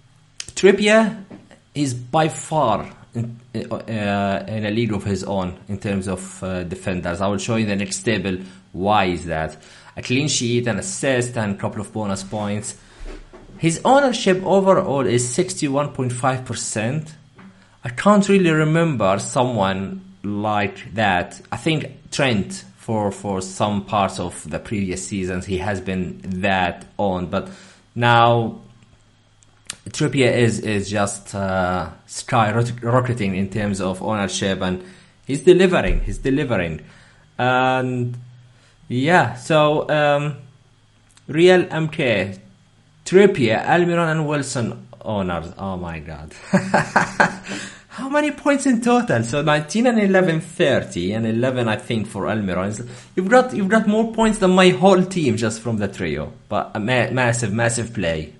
Trippier 0.55 1.23
is 1.75 1.93
by 1.93 2.29
far 2.29 2.89
uh, 3.65 4.43
in 4.47 4.65
a 4.65 4.71
league 4.71 4.93
of 4.93 5.03
his 5.03 5.23
own 5.23 5.57
in 5.67 5.79
terms 5.79 6.07
of 6.07 6.43
uh, 6.43 6.63
defenders. 6.63 7.21
I 7.21 7.27
will 7.27 7.37
show 7.37 7.55
you 7.55 7.65
the 7.65 7.75
next 7.75 8.01
table 8.03 8.37
why 8.71 9.05
is 9.05 9.25
that. 9.25 9.57
A 9.95 10.01
clean 10.01 10.27
sheet, 10.27 10.67
an 10.67 10.79
assist, 10.79 11.37
and 11.37 11.55
a 11.55 11.57
couple 11.57 11.81
of 11.81 11.91
bonus 11.91 12.23
points. 12.23 12.75
His 13.57 13.81
ownership 13.83 14.43
overall 14.43 15.05
is 15.07 15.25
61.5%. 15.35 17.11
I 17.83 17.89
can't 17.89 18.29
really 18.29 18.51
remember 18.51 19.17
someone 19.19 20.01
like 20.23 20.93
that. 20.93 21.41
I 21.51 21.57
think 21.57 22.11
Trent 22.11 22.65
for 22.77 23.11
for 23.11 23.41
some 23.41 23.83
parts 23.85 24.19
of 24.19 24.49
the 24.49 24.59
previous 24.59 25.05
seasons 25.05 25.45
he 25.45 25.57
has 25.57 25.81
been 25.81 26.21
that 26.41 26.85
on, 26.97 27.27
but 27.27 27.49
now 27.95 28.61
Trippier 29.89 30.31
is 30.35 30.59
is 30.59 30.89
just 30.89 31.35
uh, 31.35 31.89
skyrocketing 32.07 33.35
in 33.35 33.49
terms 33.49 33.81
of 33.81 34.01
ownership, 34.01 34.61
and 34.61 34.83
he's 35.25 35.41
delivering. 35.41 36.01
He's 36.01 36.17
delivering, 36.17 36.81
and 37.37 38.17
yeah. 38.87 39.35
So 39.35 39.89
um, 39.89 40.37
Real 41.27 41.63
MK, 41.65 42.39
Trippier, 43.05 43.63
Almiron, 43.65 44.11
and 44.11 44.27
Wilson 44.27 44.87
owners. 45.01 45.53
Oh 45.57 45.77
my 45.77 45.99
god. 45.99 46.33
How 47.97 48.09
many 48.09 48.29
points 48.29 48.67
in 48.67 48.81
total? 48.81 49.23
So 49.23 49.41
19 49.41 49.87
and 49.87 49.99
11, 49.99 50.41
30, 50.41 51.13
and 51.13 51.25
11 51.25 51.67
I 51.67 51.77
think 51.77 52.05
for 52.05 52.25
Almiron. 52.25 52.87
You've 53.15 53.27
got 53.27 53.55
you've 53.55 53.69
got 53.69 53.87
more 53.87 54.13
points 54.13 54.37
than 54.37 54.51
my 54.51 54.69
whole 54.69 55.03
team 55.03 55.35
just 55.35 55.61
from 55.61 55.77
the 55.77 55.87
trio. 55.87 56.31
But 56.47 56.71
a 56.75 56.79
ma- 56.79 57.09
massive, 57.09 57.51
massive 57.51 57.93
play 57.93 58.33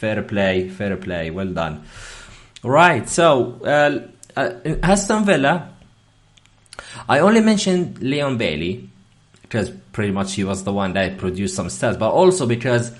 Fair 0.00 0.22
play, 0.22 0.70
fair 0.70 0.96
play. 0.96 1.28
Well 1.30 1.52
done. 1.52 1.84
Right. 2.64 3.06
So, 3.06 3.60
uh, 3.62 4.08
uh, 4.34 4.76
Aston 4.82 5.26
Villa. 5.26 5.74
I 7.06 7.18
only 7.18 7.42
mentioned 7.42 7.98
Leon 8.00 8.38
Bailey 8.38 8.88
because 9.42 9.68
pretty 9.92 10.10
much 10.10 10.32
he 10.32 10.42
was 10.44 10.64
the 10.64 10.72
one 10.72 10.94
that 10.94 11.18
produced 11.18 11.54
some 11.54 11.66
stats, 11.66 11.98
but 11.98 12.12
also 12.12 12.46
because 12.46 12.92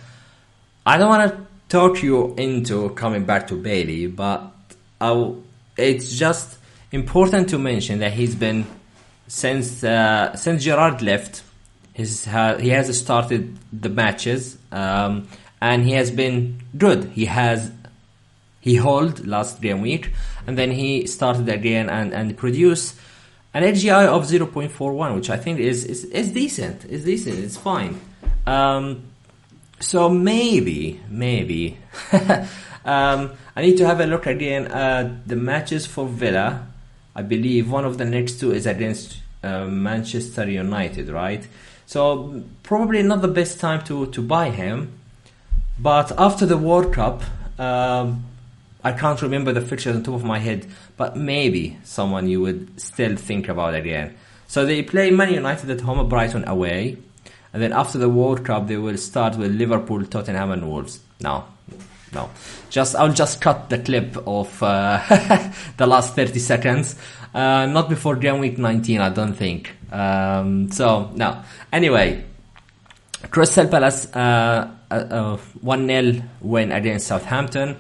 I 0.85 0.99
don't 0.99 1.09
want 1.09 1.33
to 1.33 1.47
talk 1.71 2.03
you 2.03 2.35
into 2.35 2.91
coming 2.91 3.25
back 3.25 3.47
to 3.49 3.55
Bailey, 3.55 4.07
but 4.07 4.53
it's 5.79 6.19
just 6.19 6.59
important 6.93 7.49
to 7.49 7.59
mention 7.59 8.01
that 8.01 8.13
he's 8.13 8.35
been 8.35 8.67
since 9.27 9.83
uh, 9.83 10.37
since 10.37 10.65
Gerrard 10.65 11.01
left. 11.01 11.45
He's 11.95 12.27
he 12.27 12.69
has 12.69 12.99
started 12.99 13.57
the 13.73 13.89
matches. 13.89 14.59
Um, 14.71 15.29
and 15.61 15.85
he 15.85 15.93
has 15.93 16.11
been 16.11 16.61
good. 16.77 17.05
He 17.15 17.27
has 17.27 17.71
he 18.61 18.77
held 18.77 19.27
last 19.27 19.61
game 19.61 19.81
week, 19.81 20.13
and 20.47 20.57
then 20.57 20.71
he 20.71 21.07
started 21.07 21.49
again 21.49 21.89
and 21.89 22.13
and 22.13 22.37
produced 22.37 22.97
an 23.53 23.65
XGI 23.65 24.07
of 24.07 24.25
0.41, 24.25 25.15
which 25.15 25.31
I 25.31 25.37
think 25.37 25.59
is 25.59 25.85
is, 25.85 26.05
is 26.05 26.31
decent. 26.31 26.85
Is 26.85 27.05
decent. 27.05 27.39
It's 27.39 27.57
fine. 27.57 28.01
Um, 28.47 29.03
so 29.81 30.09
maybe 30.09 31.01
maybe 31.09 31.79
um, 32.85 33.33
I 33.57 33.63
need 33.63 33.77
to 33.79 33.87
have 33.87 34.01
a 34.01 34.07
look 34.07 34.27
again 34.27 34.67
at 34.69 35.27
the 35.27 35.37
matches 35.37 35.87
for 35.87 36.07
Villa. 36.07 36.67
I 37.17 37.23
believe 37.23 37.71
one 37.71 37.85
of 37.85 37.99
the 37.99 38.05
next 38.05 38.39
two 38.39 38.53
is 38.53 38.67
against 38.67 39.19
uh, 39.43 39.67
Manchester 39.67 40.49
United, 40.49 41.09
right? 41.09 41.47
So 41.87 42.45
probably 42.63 43.03
not 43.03 43.21
the 43.21 43.29
best 43.29 43.59
time 43.59 43.83
to 43.85 44.07
to 44.07 44.23
buy 44.23 44.51
him. 44.51 45.00
But 45.83 46.13
after 46.19 46.45
the 46.45 46.59
World 46.59 46.93
Cup, 46.93 47.23
um, 47.59 48.25
I 48.85 48.93
can't 48.93 49.21
remember 49.23 49.53
the 49.53 49.63
fixtures 49.63 49.97
on 49.97 50.03
top 50.03 50.15
of 50.15 50.25
my 50.25 50.39
head, 50.39 50.67
but 50.97 51.17
maybe 51.17 51.79
someone 51.85 52.29
you 52.29 52.41
would 52.43 52.81
still 52.81 53.17
think 53.17 53.49
about 53.49 53.75
again. 53.75 54.15
So 54.47 54.67
they 54.67 54.83
play 54.83 55.11
Man 55.11 55.33
United 55.33 55.71
at 55.71 55.81
home, 55.81 56.07
Brighton 56.09 56.47
away, 56.47 56.99
and 57.53 57.63
then 57.63 57.73
after 57.73 57.99
the 57.99 58.09
World 58.09 58.45
Cup 58.45 58.67
they 58.67 58.77
will 58.77 58.99
start 58.99 59.37
with 59.37 59.53
Liverpool, 59.53 60.05
Tottenham, 60.05 60.51
and 60.51 60.69
Wolves. 60.71 61.01
No, 61.21 61.45
no, 62.13 62.31
just 62.69 62.95
I'll 62.97 63.13
just 63.13 63.41
cut 63.41 63.71
the 63.71 63.79
clip 63.79 64.17
of 64.27 64.63
uh, 64.63 65.01
the 65.79 65.87
last 65.87 66.15
thirty 66.15 66.41
seconds. 66.41 66.97
Uh, 67.33 67.67
not 67.67 67.89
before 67.89 68.17
game 68.17 68.41
week 68.41 68.59
19, 68.59 69.01
I 69.01 69.09
don't 69.11 69.35
think. 69.35 69.73
Um, 69.93 70.73
so 70.73 71.11
no. 71.15 71.43
Anyway, 71.73 72.25
Crystal 73.31 73.69
Palace. 73.69 74.07
Uh, 74.15 74.75
1 74.91 75.87
0 75.87 76.23
win 76.41 76.73
against 76.73 77.07
Southampton. 77.07 77.77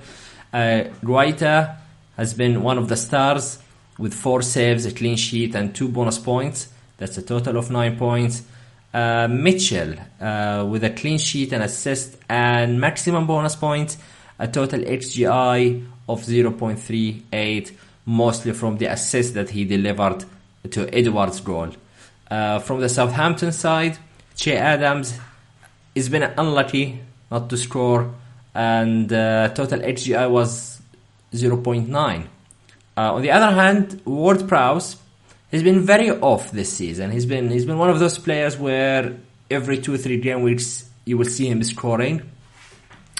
Uh, 0.52 0.84
Guaita 1.02 1.76
has 2.16 2.34
been 2.34 2.62
one 2.62 2.78
of 2.78 2.88
the 2.88 2.96
stars 2.96 3.58
with 3.98 4.14
four 4.14 4.42
saves, 4.42 4.86
a 4.86 4.92
clean 4.92 5.16
sheet, 5.16 5.54
and 5.54 5.74
two 5.74 5.88
bonus 5.88 6.18
points. 6.18 6.68
That's 6.98 7.18
a 7.18 7.22
total 7.22 7.56
of 7.56 7.70
nine 7.70 7.96
points. 7.96 8.42
Uh, 8.92 9.28
Mitchell 9.30 9.94
uh, 10.20 10.66
with 10.68 10.82
a 10.82 10.90
clean 10.90 11.18
sheet 11.18 11.52
and 11.52 11.62
assist 11.62 12.16
and 12.28 12.80
maximum 12.80 13.26
bonus 13.26 13.54
points, 13.54 13.98
a 14.38 14.48
total 14.48 14.80
XGI 14.80 15.86
of 16.08 16.22
0.38, 16.22 17.72
mostly 18.06 18.52
from 18.52 18.78
the 18.78 18.86
assist 18.86 19.34
that 19.34 19.50
he 19.50 19.64
delivered 19.64 20.24
to 20.70 20.92
Edouard's 20.92 21.40
goal. 21.40 21.70
Uh, 22.30 22.58
from 22.58 22.80
the 22.80 22.88
Southampton 22.88 23.52
side, 23.52 23.96
Che 24.36 24.56
Adams 24.56 25.18
he's 26.00 26.08
been 26.08 26.22
unlucky 26.22 26.98
not 27.30 27.50
to 27.50 27.58
score, 27.58 28.14
and 28.54 29.12
uh, 29.12 29.48
total 29.50 29.80
XGI 29.80 30.30
was 30.30 30.80
0.9. 31.34 32.26
Uh, 32.96 33.14
on 33.14 33.20
the 33.20 33.30
other 33.30 33.54
hand, 33.54 34.00
Ward 34.06 34.48
Prowse 34.48 34.96
has 35.52 35.62
been 35.62 35.80
very 35.80 36.10
off 36.10 36.50
this 36.52 36.72
season. 36.72 37.10
He's 37.10 37.26
been 37.26 37.50
he's 37.50 37.66
been 37.66 37.76
one 37.76 37.90
of 37.90 37.98
those 37.98 38.18
players 38.18 38.56
where 38.56 39.14
every 39.50 39.78
two 39.78 39.98
three 39.98 40.18
game 40.18 40.42
weeks 40.42 40.88
you 41.04 41.18
will 41.18 41.26
see 41.26 41.48
him 41.48 41.62
scoring, 41.62 42.22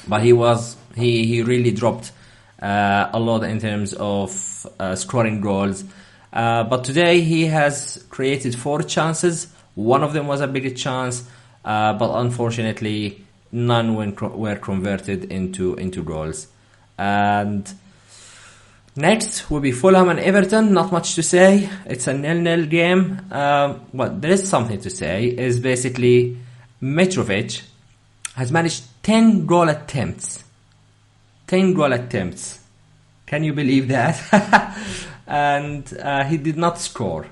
but 0.08 0.22
he 0.22 0.32
was 0.32 0.76
he 0.96 1.26
he 1.26 1.42
really 1.42 1.72
dropped 1.72 2.12
uh, 2.62 3.10
a 3.12 3.20
lot 3.20 3.44
in 3.44 3.60
terms 3.60 3.92
of 3.92 4.66
uh, 4.78 4.96
scoring 4.96 5.42
goals. 5.42 5.84
Uh, 6.32 6.64
but 6.64 6.84
today 6.84 7.20
he 7.20 7.44
has 7.46 8.04
created 8.08 8.54
four 8.56 8.82
chances. 8.82 9.48
One 9.74 10.02
of 10.02 10.14
them 10.14 10.26
was 10.26 10.40
a 10.40 10.46
big 10.46 10.76
chance. 10.76 11.24
Uh, 11.64 11.92
but 11.94 12.18
unfortunately, 12.20 13.24
none 13.52 13.94
were 13.94 14.56
converted 14.56 15.24
into 15.30 15.74
into 15.74 16.02
goals. 16.02 16.48
And 16.98 17.70
next 18.96 19.50
will 19.50 19.60
be 19.60 19.72
Fulham 19.72 20.08
and 20.08 20.20
Everton. 20.20 20.72
Not 20.72 20.92
much 20.92 21.14
to 21.14 21.22
say. 21.22 21.68
It's 21.86 22.06
a 22.06 22.14
nil-nil 22.14 22.66
game. 22.66 23.20
Um, 23.30 23.86
well, 23.92 24.10
there 24.10 24.32
is 24.32 24.48
something 24.48 24.80
to 24.80 24.90
say. 24.90 25.26
Is 25.26 25.60
basically 25.60 26.38
Mitrovic 26.82 27.62
has 28.34 28.50
managed 28.50 28.84
ten 29.02 29.46
goal 29.46 29.68
attempts. 29.68 30.44
Ten 31.46 31.74
goal 31.74 31.92
attempts. 31.92 32.58
Can 33.26 33.44
you 33.44 33.52
believe 33.52 33.88
that? 33.88 34.76
and 35.26 35.96
uh, 36.02 36.24
he 36.24 36.36
did 36.36 36.56
not 36.56 36.78
score 36.78 37.26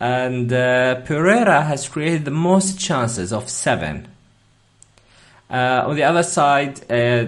and 0.00 0.52
uh, 0.52 0.96
Pereira 1.02 1.62
has 1.62 1.88
created 1.88 2.24
the 2.24 2.30
most 2.30 2.78
chances 2.78 3.32
of 3.32 3.48
seven. 3.48 4.08
Uh, 5.50 5.84
on 5.86 5.96
the 5.96 6.04
other 6.04 6.22
side, 6.22 6.78
uh, 6.90 7.26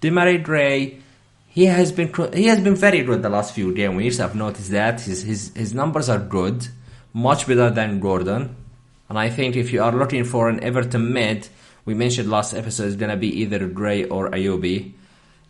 Gray, 0.00 0.98
he 1.48 1.66
has 1.66 1.92
been 1.92 2.12
he 2.32 2.46
has 2.46 2.60
been 2.60 2.74
very 2.74 3.02
good 3.02 3.22
the 3.22 3.28
last 3.28 3.54
few 3.54 3.74
game 3.74 3.96
weeks. 3.96 4.20
I've 4.20 4.34
noticed 4.34 4.70
that 4.70 5.00
his 5.00 5.22
his 5.22 5.52
his 5.54 5.74
numbers 5.74 6.08
are 6.08 6.18
good, 6.18 6.68
much 7.12 7.46
better 7.46 7.70
than 7.70 8.00
Gordon. 8.00 8.56
And 9.08 9.18
I 9.18 9.28
think 9.28 9.56
if 9.56 9.72
you 9.72 9.82
are 9.82 9.92
looking 9.92 10.24
for 10.24 10.48
an 10.48 10.62
Everton 10.62 11.12
mid, 11.12 11.48
we 11.84 11.94
mentioned 11.94 12.30
last 12.30 12.54
episode 12.54 12.86
is 12.86 12.96
gonna 12.96 13.16
be 13.16 13.40
either 13.42 13.66
Gray 13.66 14.04
or 14.04 14.30
Iwobi. 14.30 14.92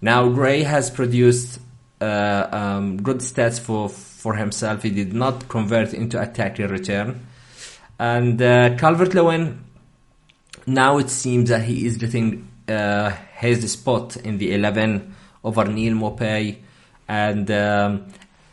Now 0.01 0.29
Gray 0.29 0.63
has 0.63 0.91
produced 0.91 1.61
uh, 2.03 2.49
um, 2.51 3.03
good 3.03 3.19
stats 3.19 3.61
for 3.61 3.89
for 3.89 4.35
himself. 4.35 4.83
He 4.83 4.91
did 4.91 5.13
not 5.13 5.49
convert 5.49 5.95
into 5.95 6.21
attacking 6.21 6.69
return. 6.69 7.27
And 7.99 8.41
uh, 8.43 8.77
Calvert 8.77 9.15
Lewin, 9.15 9.65
now 10.67 10.99
it 10.99 11.11
seems 11.11 11.51
that 11.51 11.63
he 11.63 11.87
is 11.87 11.97
getting 11.97 12.49
uh, 12.69 13.11
his 13.37 13.71
spot 13.71 14.17
in 14.17 14.39
the 14.39 14.55
11 14.55 15.15
over 15.45 15.65
Neal 15.65 15.95
Maupay. 15.95 16.57
And 17.09 17.51
um, 17.51 18.07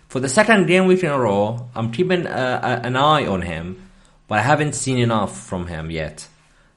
for 0.08 0.20
the 0.20 0.30
second 0.30 0.68
game 0.68 0.88
week 0.88 1.04
in 1.04 1.12
a 1.12 1.20
row, 1.20 1.70
I'm 1.76 1.92
keeping 1.92 2.28
uh, 2.28 2.82
an 2.84 2.96
eye 2.96 3.26
on 3.26 3.42
him, 3.42 3.90
but 4.28 4.40
I 4.40 4.42
haven't 4.42 4.74
seen 4.74 4.98
enough 4.98 5.40
from 5.40 5.68
him 5.68 5.90
yet. 5.92 6.28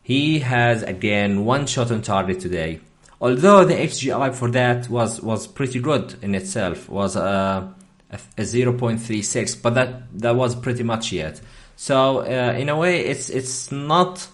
He 0.02 0.40
has 0.40 0.82
again 0.82 1.44
one 1.44 1.66
shot 1.66 1.90
on 1.90 2.02
target 2.02 2.40
today. 2.40 2.80
Although 3.22 3.64
the 3.64 3.74
XGI 3.74 4.34
for 4.34 4.50
that 4.50 4.90
was, 4.90 5.20
was 5.20 5.46
pretty 5.46 5.78
good 5.78 6.16
in 6.22 6.34
itself, 6.34 6.88
was 6.88 7.16
uh, 7.16 7.68
a, 8.10 8.18
a 8.36 8.42
0.36, 8.42 9.62
but 9.62 9.74
that 9.74 10.18
that 10.18 10.34
was 10.34 10.56
pretty 10.56 10.82
much 10.82 11.12
it. 11.12 11.40
So 11.76 12.18
uh, 12.18 12.54
in 12.58 12.68
a 12.68 12.76
way, 12.76 13.06
it's 13.06 13.30
it's 13.30 13.70
not 13.70 14.26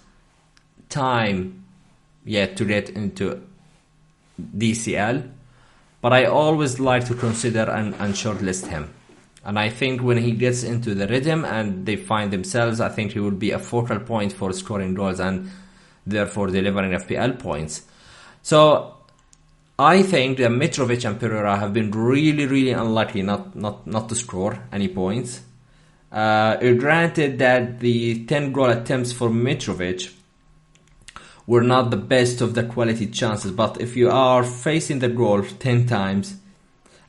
time 0.88 1.64
yet 2.24 2.56
to 2.56 2.64
get 2.64 2.88
into 2.88 3.42
DCL. 4.56 5.28
but 6.00 6.12
I 6.12 6.24
always 6.24 6.78
like 6.78 7.06
to 7.06 7.14
consider 7.14 7.70
and, 7.70 7.94
and 7.96 8.14
shortlist 8.14 8.68
him. 8.68 8.94
And 9.44 9.58
I 9.58 9.68
think 9.68 10.02
when 10.02 10.16
he 10.18 10.32
gets 10.32 10.62
into 10.62 10.94
the 10.94 11.06
rhythm 11.08 11.44
and 11.44 11.84
they 11.84 11.96
find 11.96 12.32
themselves, 12.32 12.80
I 12.80 12.88
think 12.88 13.12
he 13.12 13.20
will 13.20 13.30
be 13.30 13.50
a 13.50 13.58
focal 13.58 13.98
point 13.98 14.32
for 14.32 14.52
scoring 14.52 14.94
goals 14.94 15.20
and 15.20 15.50
therefore 16.06 16.48
delivering 16.48 16.92
FPL 16.92 17.38
points. 17.38 17.82
So 18.48 18.94
I 19.78 20.02
think 20.02 20.38
that 20.38 20.50
Mitrovic 20.50 21.04
and 21.04 21.20
Pereira 21.20 21.58
have 21.58 21.74
been 21.74 21.90
really, 21.90 22.46
really 22.46 22.70
unlucky 22.70 23.20
not, 23.20 23.54
not, 23.54 23.86
not 23.86 24.08
to 24.08 24.14
score 24.14 24.58
any 24.72 24.88
points. 24.88 25.42
Uh, 26.10 26.56
granted 26.56 27.38
that 27.40 27.80
the 27.80 28.24
10 28.24 28.52
goal 28.52 28.70
attempts 28.70 29.12
for 29.12 29.28
Mitrovic 29.28 30.14
were 31.46 31.60
not 31.60 31.90
the 31.90 31.98
best 31.98 32.40
of 32.40 32.54
the 32.54 32.62
quality 32.62 33.08
chances, 33.08 33.50
but 33.50 33.82
if 33.82 33.98
you 33.98 34.10
are 34.10 34.42
facing 34.42 35.00
the 35.00 35.10
goal 35.10 35.42
10 35.42 35.86
times, 35.86 36.36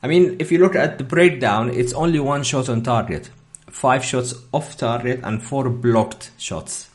I 0.02 0.08
mean, 0.08 0.36
if 0.40 0.52
you 0.52 0.58
look 0.58 0.76
at 0.76 0.98
the 0.98 1.04
breakdown, 1.04 1.70
it's 1.70 1.94
only 1.94 2.20
one 2.20 2.42
shot 2.42 2.68
on 2.68 2.82
target, 2.82 3.30
five 3.70 4.04
shots 4.04 4.34
off 4.52 4.76
target, 4.76 5.20
and 5.24 5.42
four 5.42 5.70
blocked 5.70 6.32
shots. 6.36 6.89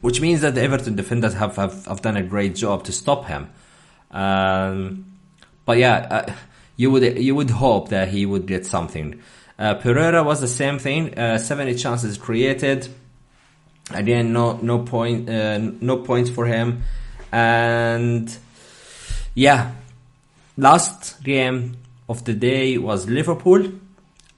Which 0.00 0.20
means 0.20 0.40
that 0.40 0.54
the 0.54 0.62
Everton 0.62 0.96
defenders 0.96 1.34
have, 1.34 1.56
have, 1.56 1.86
have 1.86 2.02
done 2.02 2.16
a 2.16 2.22
great 2.22 2.54
job 2.54 2.84
to 2.84 2.92
stop 2.92 3.26
him. 3.26 3.50
Um, 4.10 5.04
but 5.64 5.78
yeah, 5.78 5.94
uh, 6.10 6.34
you 6.76 6.90
would 6.90 7.18
you 7.18 7.34
would 7.34 7.50
hope 7.50 7.88
that 7.90 8.08
he 8.08 8.26
would 8.26 8.46
get 8.46 8.66
something. 8.66 9.20
Uh, 9.58 9.74
Pereira 9.74 10.22
was 10.22 10.40
the 10.40 10.48
same 10.48 10.78
thing. 10.78 11.18
Uh, 11.18 11.38
70 11.38 11.74
chances 11.74 12.18
created. 12.18 12.88
Again, 13.90 14.32
no 14.32 14.58
no 14.62 14.80
point 14.80 15.28
uh, 15.28 15.58
no 15.58 15.98
points 15.98 16.30
for 16.30 16.46
him. 16.46 16.82
And 17.32 18.36
yeah, 19.34 19.72
last 20.56 21.22
game 21.22 21.76
of 22.08 22.24
the 22.24 22.32
day 22.34 22.78
was 22.78 23.08
Liverpool, 23.08 23.72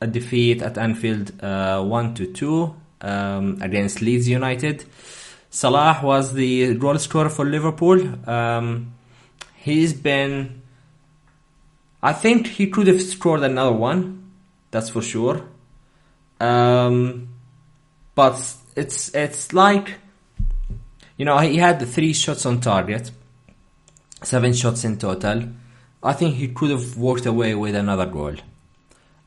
a 0.01 0.07
defeat 0.07 0.63
at 0.63 0.79
Anfield, 0.79 1.33
uh, 1.43 1.83
one 1.83 2.15
to 2.15 2.27
two 2.33 2.75
um, 3.01 3.59
against 3.61 4.01
Leeds 4.01 4.29
United. 4.29 4.85
Salah 5.51 6.01
was 6.03 6.33
the 6.35 6.75
goal 6.75 6.99
scorer 6.99 7.31
for 7.31 7.45
Liverpool. 7.45 8.01
Um, 8.29 8.95
he's 9.57 9.93
been. 9.93 10.63
I 12.03 12.13
think 12.13 12.47
he 12.47 12.69
could 12.69 12.87
have 12.87 13.03
scored 13.03 13.43
another 13.43 13.73
one, 13.73 14.31
that's 14.71 14.91
for 14.91 15.03
sure. 15.03 15.43
Um, 16.41 17.29
but 18.15 18.55
it's 18.77 19.13
it's 19.15 19.53
like, 19.53 19.95
you 21.17 21.25
know, 21.25 21.39
he 21.39 21.57
had 21.57 21.81
the 21.81 21.87
three 21.87 22.13
shots 22.13 22.47
on 22.47 22.61
target, 22.61 23.11
seven 24.23 24.53
shots 24.53 24.85
in 24.85 24.99
total. 24.99 25.49
I 26.03 26.13
think 26.13 26.37
he 26.37 26.49
could 26.49 26.71
have 26.71 26.97
walked 26.97 27.27
away 27.27 27.55
with 27.57 27.75
another 27.75 28.07
goal. 28.07 28.35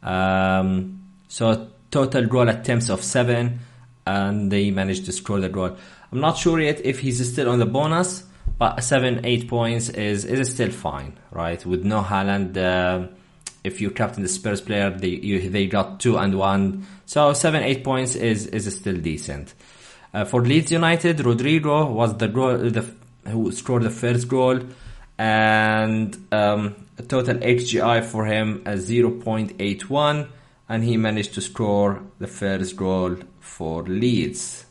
Um, 0.02 1.04
so 1.28 1.68
total 1.90 2.26
goal 2.28 2.48
attempts 2.48 2.90
of 2.90 3.04
seven, 3.04 3.60
and 4.06 4.50
they 4.52 4.72
managed 4.72 5.06
to 5.06 5.12
score 5.12 5.42
the 5.42 5.50
goal. 5.50 5.76
I'm 6.12 6.20
not 6.20 6.38
sure 6.38 6.60
yet 6.60 6.86
if 6.86 7.00
he's 7.00 7.32
still 7.32 7.50
on 7.50 7.60
the 7.60 7.66
bonus 7.66 8.24
but 8.62 8.84
seven, 8.84 9.26
eight 9.26 9.48
points 9.48 9.90
is 9.90 10.24
is 10.24 10.52
still 10.52 10.70
fine, 10.70 11.18
right? 11.32 11.66
With 11.66 11.84
no 11.84 12.04
Haaland, 12.04 12.56
uh, 12.58 13.08
if 13.64 13.82
you 13.82 13.90
captain 13.90 14.22
the 14.22 14.30
Spurs 14.30 14.62
player, 14.62 14.92
they 14.92 15.08
you, 15.08 15.50
they 15.50 15.66
got 15.66 16.00
two 16.00 16.16
and 16.16 16.38
one, 16.38 16.86
so 17.08 17.34
seven, 17.34 17.64
eight 17.64 17.84
points 17.84 18.14
is 18.14 18.46
is 18.46 18.72
still 18.76 18.98
decent. 18.98 19.56
Uh, 20.14 20.26
for 20.26 20.44
Leeds 20.44 20.72
United, 20.72 21.26
Rodrigo 21.26 21.92
was 21.92 22.16
the 22.18 22.28
goal 22.28 22.56
the 22.58 22.86
who 23.28 23.52
scored 23.52 23.82
the 23.82 23.90
first 23.90 24.28
goal, 24.28 24.60
and 25.18 26.16
um, 26.32 26.76
total 27.08 27.38
XGI 27.38 28.06
for 28.06 28.26
him 28.26 28.62
point 29.24 29.54
eight 29.58 29.90
one, 29.90 30.28
and 30.70 30.84
he 30.84 30.98
managed 30.98 31.34
to 31.34 31.42
score 31.42 32.04
the 32.20 32.28
first 32.28 32.76
goal 32.76 33.16
for 33.40 33.82
Leeds 33.82 34.66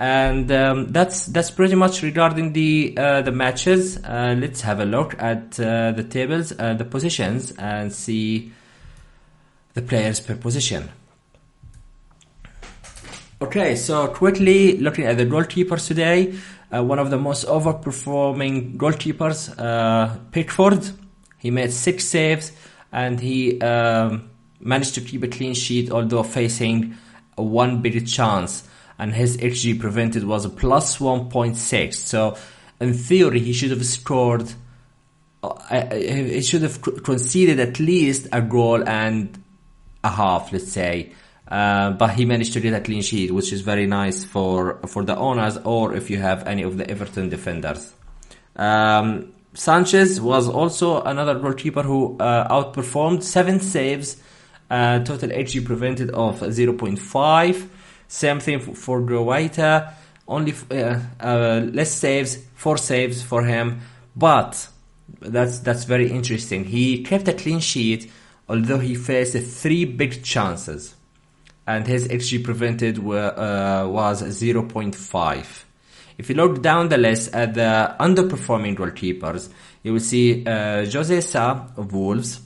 and 0.00 0.50
um, 0.50 0.86
that's 0.88 1.26
that's 1.26 1.50
pretty 1.50 1.74
much 1.74 2.02
regarding 2.02 2.54
the 2.54 2.94
uh, 2.96 3.20
the 3.20 3.30
matches. 3.30 3.98
Uh, 3.98 4.34
let's 4.38 4.62
have 4.62 4.80
a 4.80 4.86
look 4.86 5.14
at 5.20 5.60
uh, 5.60 5.92
the 5.92 6.02
tables, 6.02 6.54
uh, 6.58 6.72
the 6.72 6.86
positions, 6.86 7.52
and 7.58 7.92
see 7.92 8.50
the 9.74 9.82
players 9.82 10.18
per 10.18 10.36
position. 10.36 10.88
Okay, 13.42 13.76
so 13.76 14.08
quickly 14.08 14.78
looking 14.78 15.04
at 15.04 15.18
the 15.18 15.26
goalkeepers 15.26 15.86
today, 15.86 16.34
uh, 16.74 16.82
one 16.82 16.98
of 16.98 17.10
the 17.10 17.18
most 17.18 17.46
overperforming 17.46 18.78
goalkeepers, 18.78 19.54
uh, 19.58 20.16
Pickford. 20.30 20.90
He 21.36 21.50
made 21.50 21.72
six 21.72 22.06
saves 22.06 22.52
and 22.92 23.20
he 23.20 23.60
um, 23.60 24.30
managed 24.60 24.94
to 24.94 25.02
keep 25.02 25.22
a 25.22 25.28
clean 25.28 25.54
sheet, 25.54 25.90
although 25.90 26.22
facing 26.22 26.96
one 27.36 27.80
big 27.82 28.06
chance 28.06 28.62
and 29.00 29.14
his 29.14 29.38
XG 29.38 29.80
prevented 29.80 30.24
was 30.24 30.44
a 30.44 30.50
plus 30.50 30.98
1.6. 30.98 31.94
So 31.94 32.36
in 32.80 32.92
theory, 32.92 33.40
he 33.40 33.54
should 33.54 33.70
have 33.70 33.84
scored. 33.84 34.52
Uh, 35.42 35.94
he 35.94 36.42
should 36.42 36.60
have 36.60 36.82
conceded 36.82 37.58
at 37.60 37.80
least 37.80 38.28
a 38.30 38.42
goal 38.42 38.86
and 38.86 39.42
a 40.04 40.10
half, 40.10 40.52
let's 40.52 40.70
say. 40.70 41.12
Uh, 41.48 41.92
but 41.92 42.10
he 42.10 42.26
managed 42.26 42.52
to 42.52 42.60
get 42.60 42.74
a 42.74 42.80
clean 42.80 43.00
sheet, 43.00 43.32
which 43.32 43.52
is 43.54 43.62
very 43.62 43.86
nice 43.86 44.22
for 44.22 44.78
for 44.86 45.02
the 45.02 45.16
owners, 45.16 45.56
or 45.64 45.94
if 45.96 46.10
you 46.10 46.18
have 46.18 46.46
any 46.46 46.62
of 46.62 46.76
the 46.76 46.88
Everton 46.88 47.30
defenders. 47.30 47.92
Um, 48.54 49.32
Sanchez 49.54 50.20
was 50.20 50.46
also 50.46 51.02
another 51.02 51.34
goalkeeper 51.38 51.82
who 51.82 52.18
uh, 52.18 52.46
outperformed 52.48 53.22
seven 53.22 53.60
saves, 53.60 54.18
uh, 54.68 55.00
total 55.00 55.30
XG 55.30 55.64
prevented 55.64 56.10
of 56.10 56.40
0.5. 56.40 57.68
Same 58.10 58.40
thing 58.40 58.58
for 58.58 59.00
Guaita. 59.00 59.94
Only 60.26 60.52
uh, 60.72 60.98
uh, 61.20 61.60
less 61.72 61.94
saves, 61.94 62.38
four 62.56 62.76
saves 62.76 63.22
for 63.22 63.44
him. 63.44 63.82
But 64.16 64.66
that's 65.20 65.60
that's 65.60 65.84
very 65.84 66.10
interesting. 66.10 66.64
He 66.64 67.04
kept 67.04 67.28
a 67.28 67.32
clean 67.32 67.60
sheet, 67.60 68.10
although 68.48 68.78
he 68.78 68.96
faced 68.96 69.38
three 69.62 69.84
big 69.84 70.24
chances, 70.24 70.96
and 71.68 71.86
his 71.86 72.08
xG 72.08 72.42
prevented 72.42 72.98
were, 72.98 73.32
uh, 73.38 73.86
was 73.86 74.22
0.5. 74.22 75.64
If 76.18 76.28
you 76.28 76.34
look 76.34 76.62
down 76.62 76.88
the 76.88 76.98
list 76.98 77.32
at 77.32 77.54
the 77.54 77.94
underperforming 78.00 78.76
goalkeepers, 78.76 79.50
you 79.84 79.92
will 79.92 80.00
see 80.00 80.44
uh, 80.44 80.84
Jose 80.84 81.20
Sa 81.20 81.68
of 81.76 81.92
Wolves. 81.92 82.40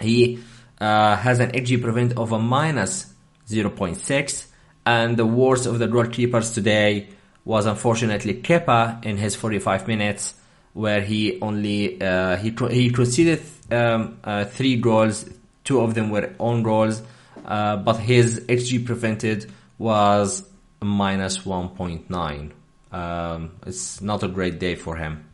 He 0.00 0.40
uh, 0.80 1.14
has 1.14 1.38
an 1.38 1.52
xG 1.52 1.80
prevent 1.80 2.18
of 2.18 2.32
a 2.32 2.40
minus 2.40 3.14
0.6 3.48 4.48
and 4.86 5.16
the 5.16 5.26
worst 5.26 5.66
of 5.66 5.78
the 5.78 5.86
goalkeepers 5.86 6.54
today 6.54 7.08
was 7.44 7.66
unfortunately 7.66 8.34
Kepa 8.34 9.04
in 9.04 9.16
his 9.16 9.34
45 9.34 9.86
minutes, 9.88 10.34
where 10.72 11.00
he 11.00 11.40
only 11.40 12.00
uh, 12.00 12.36
he 12.36 12.54
he 12.70 12.90
conceded 12.90 13.42
um, 13.70 14.18
uh, 14.24 14.44
three 14.44 14.76
goals. 14.76 15.28
Two 15.62 15.80
of 15.80 15.94
them 15.94 16.10
were 16.10 16.34
own 16.38 16.62
goals, 16.62 17.02
uh, 17.44 17.76
but 17.76 17.98
his 17.98 18.40
xG 18.40 18.84
prevented 18.84 19.50
was 19.78 20.46
minus 20.82 21.38
1.9. 21.38 22.50
Um, 22.92 23.50
it's 23.66 24.00
not 24.00 24.22
a 24.22 24.28
great 24.28 24.58
day 24.58 24.74
for 24.74 24.96
him. 24.96 25.28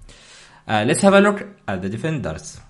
Uh, 0.67 0.85
let's 0.87 1.01
have 1.03 1.15
a 1.15 1.21
look 1.21 1.47
at 1.67 1.83
the 1.83 1.89
defenders. 1.89 2.61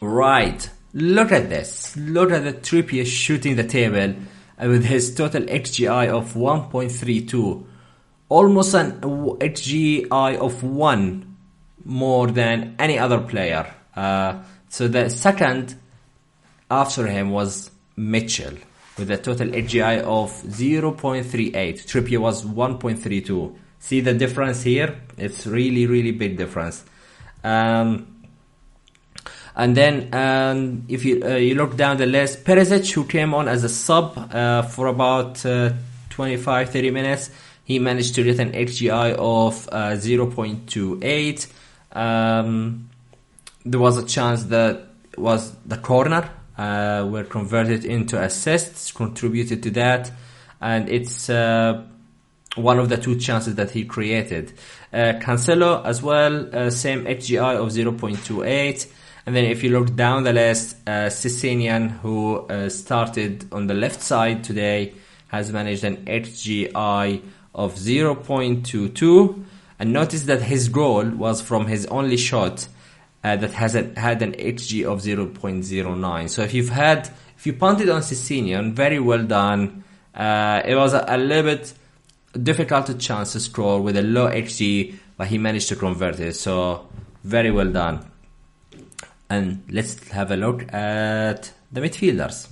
Right, 0.00 0.68
look 0.94 1.32
at 1.32 1.50
this. 1.50 1.96
Look 1.96 2.30
at 2.30 2.44
the 2.44 2.52
Trippier 2.52 3.06
shooting 3.06 3.56
the 3.56 3.64
table 3.64 4.14
with 4.58 4.84
his 4.84 5.14
total 5.14 5.42
XGI 5.42 6.08
of 6.08 6.34
1.32, 6.34 7.64
almost 8.28 8.74
an 8.74 9.00
XGI 9.00 10.36
of 10.36 10.62
1 10.62 11.36
more 11.84 12.26
than 12.28 12.74
any 12.78 12.98
other 12.98 13.20
player. 13.20 13.72
Uh, 13.94 14.42
so 14.68 14.88
the 14.88 15.08
second 15.08 15.76
after 16.70 17.06
him 17.06 17.30
was 17.30 17.70
Mitchell 17.96 18.54
with 18.98 19.10
a 19.10 19.16
total 19.16 19.48
XGI 19.48 20.00
of 20.00 20.30
0.38. 20.30 21.52
Trippier 21.52 22.18
was 22.18 22.44
1.32. 22.44 23.56
See 23.78 24.00
the 24.00 24.14
difference 24.14 24.62
here? 24.62 25.00
It's 25.16 25.46
really, 25.46 25.86
really 25.86 26.12
big 26.12 26.36
difference. 26.36 26.84
Um, 27.44 28.15
and 29.56 29.76
then 29.76 30.14
um, 30.14 30.84
if 30.88 31.04
you 31.04 31.22
uh, 31.24 31.36
you 31.36 31.54
look 31.54 31.76
down 31.76 31.96
the 31.96 32.06
list, 32.06 32.44
Perisic, 32.44 32.92
who 32.92 33.04
came 33.04 33.32
on 33.32 33.48
as 33.48 33.64
a 33.64 33.68
sub 33.70 34.16
uh, 34.32 34.62
for 34.62 34.86
about 34.86 35.44
uh, 35.46 35.72
25 36.10 36.70
30 36.70 36.90
minutes, 36.90 37.30
he 37.64 37.78
managed 37.78 38.14
to 38.16 38.22
get 38.22 38.38
an 38.38 38.52
XGI 38.52 39.14
of 39.14 39.68
uh, 39.72 39.92
0.28. 39.92 41.46
Um, 41.96 42.90
there 43.64 43.80
was 43.80 43.96
a 43.96 44.04
chance 44.04 44.44
that 44.44 44.88
was 45.16 45.56
the 45.64 45.78
corner 45.78 46.30
uh, 46.58 47.06
were 47.10 47.24
converted 47.24 47.84
into 47.84 48.22
assists, 48.22 48.92
contributed 48.92 49.62
to 49.62 49.70
that, 49.70 50.10
and 50.60 50.88
it's 50.88 51.28
uh, 51.30 51.82
one 52.56 52.78
of 52.78 52.88
the 52.88 52.96
two 52.96 53.18
chances 53.18 53.54
that 53.56 53.70
he 53.70 53.84
created. 53.84 54.52
Uh, 54.92 55.14
Cancelo 55.20 55.84
as 55.84 56.02
well, 56.02 56.54
uh, 56.54 56.70
same 56.70 57.04
XGI 57.04 57.56
of 57.56 57.68
0.28. 57.68 58.86
And 59.26 59.34
then 59.34 59.44
if 59.44 59.64
you 59.64 59.70
look 59.70 59.96
down 59.96 60.22
the 60.22 60.32
list, 60.32 60.76
uh, 60.86 61.10
who 61.10 62.36
uh, 62.36 62.68
started 62.68 63.44
on 63.52 63.66
the 63.66 63.74
left 63.74 64.00
side 64.00 64.44
today, 64.44 64.94
has 65.28 65.52
managed 65.52 65.82
an 65.82 66.04
XGI 66.06 67.22
of 67.52 67.74
0.22. 67.74 69.44
And 69.80 69.92
notice 69.92 70.22
that 70.22 70.42
his 70.42 70.68
goal 70.68 71.04
was 71.10 71.42
from 71.42 71.66
his 71.66 71.86
only 71.86 72.16
shot 72.16 72.68
uh, 73.24 73.34
that 73.36 73.52
has 73.54 73.74
a, 73.74 73.92
had 73.98 74.22
an 74.22 74.32
XG 74.32 74.84
of 74.84 75.00
0.09. 75.00 76.30
So 76.30 76.42
if 76.42 76.54
you've 76.54 76.68
had, 76.68 77.10
if 77.36 77.46
you 77.46 77.52
punted 77.52 77.88
on 77.88 78.02
Sessegnon, 78.02 78.74
very 78.74 79.00
well 79.00 79.24
done. 79.24 79.82
Uh, 80.14 80.62
it 80.64 80.76
was 80.76 80.94
a, 80.94 81.04
a, 81.08 81.18
little 81.18 81.42
bit 81.42 81.74
difficult 82.42 82.86
to 82.86 82.94
chance 82.94 83.32
to 83.32 83.40
score 83.40 83.82
with 83.82 83.96
a 83.96 84.02
low 84.02 84.28
XG, 84.28 84.94
but 85.16 85.26
he 85.26 85.36
managed 85.36 85.68
to 85.68 85.76
convert 85.76 86.20
it. 86.20 86.36
So 86.36 86.88
very 87.24 87.50
well 87.50 87.70
done. 87.70 88.10
And 89.28 89.64
let's 89.70 90.08
have 90.10 90.30
a 90.30 90.36
look 90.36 90.72
at 90.72 91.52
the 91.72 91.80
midfielders. 91.80 92.48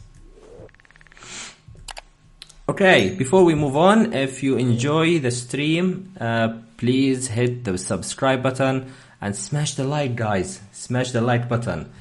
Okay, 2.67 3.15
before 3.15 3.45
we 3.45 3.55
move 3.55 3.77
on, 3.77 4.15
if 4.15 4.43
you 4.43 4.57
enjoy 4.57 5.19
the 5.19 5.31
stream, 5.31 6.15
uh, 6.19 6.61
please 6.79 7.29
hit 7.29 7.63
the 7.65 7.77
subscribe 7.77 8.43
button 8.43 8.91
and 9.21 9.37
smash 9.37 9.75
the 9.75 9.85
like, 9.85 10.17
guys. 10.17 10.61
Smash 10.73 11.11
the 11.11 11.21
like 11.21 11.49
button. 11.49 11.93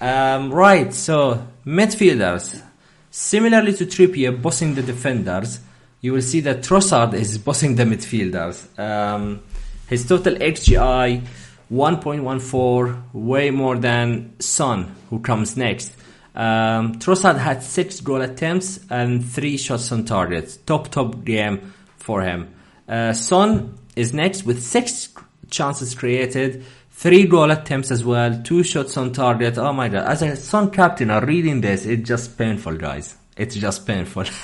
Um, 0.00 0.50
right, 0.52 0.92
so 0.94 1.46
midfielders. 1.66 2.62
Similarly 3.10 3.74
to 3.74 3.86
Trippier 3.86 4.40
bossing 4.40 4.74
the 4.74 4.82
defenders, 4.82 5.60
you 6.00 6.12
will 6.12 6.22
see 6.22 6.40
that 6.40 6.62
Trossard 6.62 7.14
is 7.14 7.38
bossing 7.38 7.74
the 7.74 7.84
midfielders. 7.84 8.78
Um, 8.78 9.42
his 9.88 10.06
total 10.06 10.34
XGI 10.36 11.26
1.14, 11.70 13.02
way 13.12 13.50
more 13.50 13.76
than 13.76 14.38
Son, 14.40 14.94
who 15.10 15.20
comes 15.20 15.56
next. 15.56 15.92
Um, 16.34 16.94
Trossard 16.98 17.36
had 17.36 17.62
six 17.62 18.00
goal 18.00 18.22
attempts 18.22 18.80
and 18.88 19.24
three 19.24 19.56
shots 19.56 19.90
on 19.92 20.04
target. 20.04 20.58
Top, 20.66 20.88
top 20.88 21.24
game 21.24 21.72
for 21.96 22.22
him. 22.22 22.54
Uh, 22.88 23.12
Son 23.12 23.76
is 23.96 24.14
next 24.14 24.44
with 24.44 24.62
six 24.62 25.12
chances 25.50 25.94
created, 25.94 26.64
three 26.90 27.26
goal 27.26 27.50
attempts 27.50 27.90
as 27.90 28.04
well, 28.04 28.40
two 28.42 28.62
shots 28.62 28.96
on 28.96 29.12
target. 29.12 29.58
Oh 29.58 29.72
my 29.72 29.88
god. 29.88 30.06
As 30.06 30.22
a 30.22 30.36
Son 30.36 30.70
captain, 30.70 31.10
I'm 31.10 31.24
reading 31.24 31.60
this, 31.60 31.84
it's 31.84 32.08
just 32.08 32.38
painful, 32.38 32.76
guys. 32.76 33.16
It's 33.36 33.54
just 33.54 33.86
painful. 33.86 34.24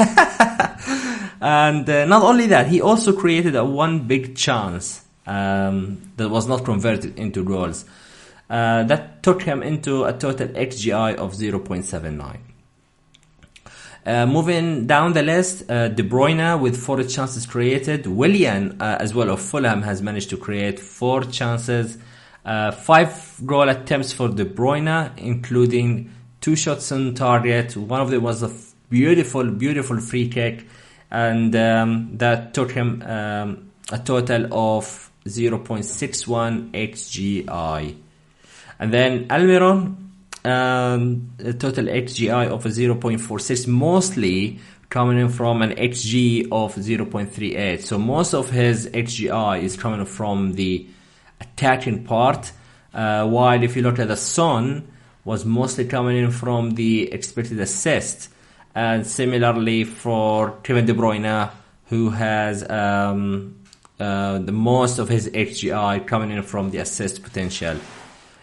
and 1.41 1.89
uh, 1.89 2.05
not 2.05 2.23
only 2.23 2.49
that, 2.49 2.67
he 2.67 2.81
also 2.81 3.13
created 3.13 3.57
a 3.57 3.65
one 3.65 4.07
big 4.07 4.37
chance 4.37 5.04
um, 5.27 6.13
that 6.17 6.29
was 6.29 6.47
not 6.47 6.65
converted 6.65 7.19
into 7.19 7.45
goals. 7.45 7.85
Uh, 8.49 8.85
that 8.85 9.23
took 9.23 9.43
him 9.43 9.63
into 9.63 10.05
a 10.05 10.13
total 10.13 10.49
XGI 10.49 11.17
of 11.17 11.33
0.79. 11.33 12.39
Uh, 14.07 14.27
moving 14.27 14.87
down 14.87 15.15
the 15.15 15.23
list, 15.23 15.71
uh, 15.71 15.89
De 15.89 16.03
Bruyne 16.03 16.61
with 16.61 16.77
four 16.77 17.03
chances 17.05 17.47
created. 17.47 18.07
Willian, 18.07 18.77
uh, 18.81 18.99
as 19.01 19.15
well 19.15 19.31
of 19.31 19.41
Fulham, 19.41 19.81
has 19.81 20.03
managed 20.03 20.29
to 20.29 20.37
create 20.37 20.79
four 20.79 21.25
chances. 21.25 21.97
Uh, 22.45 22.71
five 22.71 23.41
goal 23.47 23.71
attempts 23.71 24.13
for 24.13 24.29
De 24.29 24.45
Bruyne, 24.45 25.17
including 25.17 26.13
two 26.43 26.55
shots 26.55 26.93
on 26.93 27.15
target. 27.15 27.75
One 27.75 28.03
of 28.03 28.11
them 28.11 28.23
was 28.23 28.43
a 28.43 28.53
beautiful, 28.91 29.51
beautiful 29.51 29.99
free 30.01 30.29
kick, 30.29 30.67
and 31.11 31.57
um, 31.57 32.19
that 32.19 32.53
took 32.53 32.73
him 32.73 33.03
um, 33.07 33.71
a 33.91 33.99
total 33.99 34.53
of 34.53 35.11
0.61 35.27 36.71
XGI. 36.73 37.97
And 38.79 38.93
then 38.93 39.29
Almiron, 39.29 39.97
um, 40.45 41.31
total 41.59 41.87
XGI 41.87 42.49
of 42.49 42.65
0.46, 42.65 43.67
mostly 43.67 44.59
coming 44.91 45.19
in 45.19 45.29
from 45.29 45.63
an 45.63 45.71
XG 45.71 46.45
of 46.53 46.75
0.38. 46.75 47.81
So 47.81 47.99
most 47.99 48.35
of 48.35 48.51
his 48.51 48.87
XGI 48.89 49.63
is 49.63 49.77
coming 49.77 50.05
from 50.07 50.53
the 50.55 50.87
attacking 51.41 52.05
part, 52.05 52.53
uh, 52.93 53.27
while 53.27 53.63
if 53.63 53.77
you 53.77 53.83
look 53.83 53.99
at 53.99 54.09
the 54.09 54.17
Son, 54.17 54.87
was 55.25 55.45
mostly 55.45 55.87
coming 55.87 56.19
in 56.19 56.31
from 56.31 56.73
the 56.73 57.13
expected 57.13 57.59
assist. 57.61 58.29
And 58.75 59.07
similarly 59.07 59.85
for 59.85 60.59
Kevin 60.63 60.85
De 60.85 60.93
Bruyne, 60.93 61.51
who 61.87 62.11
has 62.11 62.69
um, 62.69 63.57
uh, 64.01 64.39
the 64.39 64.53
most 64.53 64.99
of 64.99 65.09
his 65.09 65.29
XGI 65.29 66.07
coming 66.07 66.31
in 66.31 66.43
from 66.43 66.71
the 66.71 66.79
assist 66.79 67.23
potential. 67.23 67.77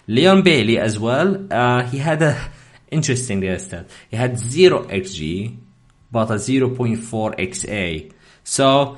Leon 0.08 0.42
Bailey 0.42 0.78
as 0.78 0.98
well, 1.00 1.48
uh, 1.52 1.84
he 1.84 1.98
had 1.98 2.22
a 2.22 2.50
interesting 2.90 3.42
stat. 3.60 3.90
He 4.10 4.18
had 4.18 4.38
0 4.38 4.84
XG, 4.84 5.58
but 6.12 6.30
a 6.30 6.36
0.4 6.36 7.38
XA. 7.38 8.12
So, 8.44 8.98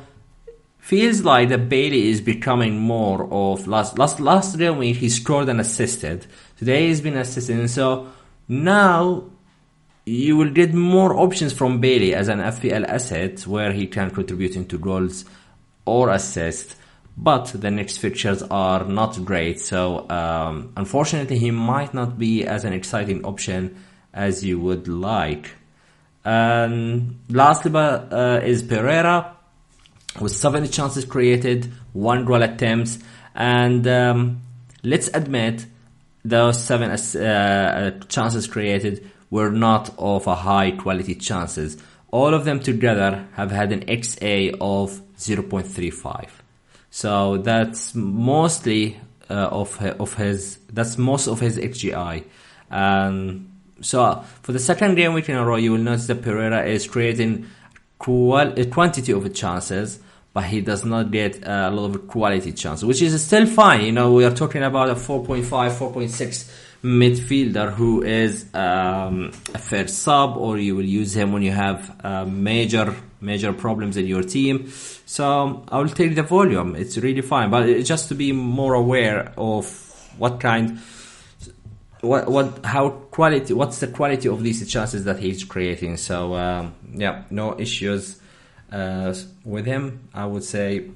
feels 0.80 1.22
like 1.22 1.50
that 1.50 1.70
Bailey 1.70 2.10
is 2.10 2.20
becoming 2.20 2.78
more 2.78 3.28
of 3.32 3.68
last 3.68 3.98
last 3.98 4.20
last 4.20 4.58
game 4.58 4.78
week 4.78 4.98
he 4.98 5.10
scored 5.10 5.48
and 5.48 5.62
assisted. 5.62 6.26
Today 6.58 6.88
he's 6.88 7.02
been 7.02 7.16
assisting, 7.18 7.68
so 7.68 8.12
now 8.48 9.24
you 10.06 10.36
will 10.36 10.50
get 10.50 10.74
more 10.74 11.16
options 11.16 11.54
from 11.54 11.80
Bailey 11.80 12.14
as 12.14 12.28
an 12.28 12.40
FPL 12.40 12.86
asset 12.86 13.48
where 13.48 13.72
he 13.72 13.88
can 13.88 14.12
contribute 14.12 14.56
into 14.58 14.78
goals 14.78 15.24
or 15.86 16.10
assist, 16.10 16.76
but 17.18 17.46
the 17.48 17.70
next 17.70 17.98
fixtures 17.98 18.42
are 18.44 18.86
not 18.86 19.24
great. 19.24 19.60
So 19.60 20.10
um, 20.10 20.74
unfortunately, 20.76 21.38
he 21.38 21.52
might 21.52 21.94
not 21.94 22.18
be 22.18 22.46
as 22.46 22.66
an 22.66 22.74
exciting 22.74 23.26
option 23.26 23.84
as 24.14 24.44
you 24.44 24.60
would 24.60 24.88
like. 24.88 25.52
And 26.26 27.20
lastly, 27.30 27.72
but, 27.72 28.14
uh, 28.14 28.42
is 28.44 28.64
Pereira 28.64 29.36
with 30.20 30.32
70 30.32 30.70
chances 30.70 31.06
created, 31.06 31.72
one 31.92 32.26
goal 32.26 32.42
attempts, 32.44 33.00
and 33.36 33.86
um, 33.88 34.42
let's 34.84 35.10
admit 35.14 35.66
those 36.24 36.64
seven 36.64 36.92
uh, 36.92 38.00
chances 38.08 38.48
created 38.48 39.10
were 39.30 39.50
not 39.50 39.94
of 39.98 40.28
a 40.28 40.36
high 40.36 40.72
quality 40.72 41.16
chances. 41.16 41.78
All 42.14 42.36
of 42.36 42.46
them 42.46 42.60
together 42.60 43.28
have 43.34 43.50
had 43.50 43.72
an 43.72 43.82
XA 43.88 44.56
of 44.62 45.02
0.35. 45.18 46.30
So 46.92 47.38
that's 47.38 47.96
mostly 47.96 49.00
uh, 49.32 49.34
of 49.34 49.82
of 49.82 50.14
his 50.14 50.60
that's 50.72 51.00
most 51.00 51.28
of 51.28 51.40
his 51.40 51.58
XGI. 51.58 52.24
Um, 52.70 53.50
so 53.82 54.24
for 54.44 54.52
the 54.52 54.60
second 54.60 54.94
game 54.94 55.16
week 55.16 55.28
in 55.28 55.36
a 55.36 55.44
row, 55.44 55.56
you 55.56 55.72
will 55.72 55.80
notice 55.80 56.06
that 56.06 56.22
Pereira 56.22 56.64
is 56.68 56.88
creating 56.88 57.48
qual- 57.98 58.60
a 58.60 58.66
quantity 58.66 59.12
of 59.12 59.34
chances, 59.34 60.00
but 60.34 60.44
he 60.44 60.62
does 60.62 60.86
not 60.86 61.10
get 61.10 61.40
a 61.48 61.72
lot 61.72 61.96
of 61.96 62.08
quality 62.08 62.52
chances, 62.52 62.86
which 62.86 63.02
is 63.02 63.20
still 63.24 63.48
fine. 63.48 63.86
You 63.86 63.92
know, 63.92 64.14
we 64.14 64.24
are 64.24 64.36
talking 64.36 64.62
about 64.62 64.92
a 64.92 64.96
4.5, 64.96 65.44
4.6 65.44 66.52
midfielder 66.84 67.72
who 67.72 68.04
is 68.04 68.46
um, 68.54 69.32
a 69.54 69.58
fair 69.58 69.88
sub, 69.88 70.36
or 70.36 70.58
you 70.58 70.76
will 70.76 70.86
use 70.86 71.16
him 71.16 71.32
when 71.32 71.42
you 71.42 71.52
have 71.52 71.96
uh, 72.04 72.26
major 72.26 72.94
major 73.22 73.54
problems 73.54 73.96
in 73.96 74.06
your 74.06 74.22
team. 74.22 74.70
So 75.06 75.64
I 75.70 75.80
will 75.80 75.88
take 75.88 76.16
the 76.16 76.24
volume. 76.24 76.76
It's 76.76 76.98
really 76.98 77.22
fine, 77.22 77.50
but 77.50 77.70
it's 77.70 77.88
just 77.88 78.10
to 78.10 78.16
be 78.16 78.34
more 78.34 78.74
aware 78.74 79.32
of 79.38 79.66
what 80.18 80.42
kind, 80.42 80.80
what 82.02 82.30
what 82.30 82.66
how 82.66 82.90
quality, 82.90 83.54
what's 83.54 83.80
the 83.80 83.88
quality 83.88 84.28
of 84.28 84.44
these 84.44 84.70
chances 84.70 85.06
that 85.06 85.20
he's 85.20 85.46
creating. 85.46 85.98
So 85.98 86.36
um, 86.36 86.76
yeah, 86.94 87.24
no 87.30 87.58
issues 87.58 88.20
uh, 88.74 89.14
with 89.46 89.66
him. 89.66 90.10
I 90.14 90.26
would 90.26 90.44
say. 90.44 90.90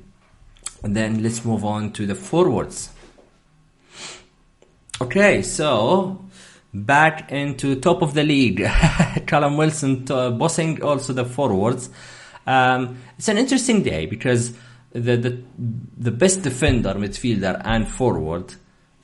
And 0.84 0.96
then 0.96 1.24
let's 1.24 1.44
move 1.44 1.66
on 1.66 1.92
to 1.94 2.06
the 2.06 2.14
forwards. 2.14 2.92
Okay, 5.00 5.44
so 5.44 6.26
back 6.74 7.32
into 7.32 7.76
top 7.76 8.02
of 8.02 8.16
the 8.16 8.24
league. 8.24 8.64
Callum 9.28 9.56
Wilson 9.56 10.06
to, 10.06 10.32
bossing 10.32 10.82
also 10.82 11.14
the 11.14 11.24
forwards. 11.24 11.92
Um, 12.48 12.98
it's 13.18 13.28
an 13.28 13.38
interesting 13.38 13.84
day 13.84 14.08
because 14.08 14.54
the, 14.94 15.18
the 15.18 15.44
the 15.98 16.12
best 16.12 16.42
defender, 16.42 16.96
midfielder, 16.96 17.62
and 17.64 17.88
forward 17.88 18.56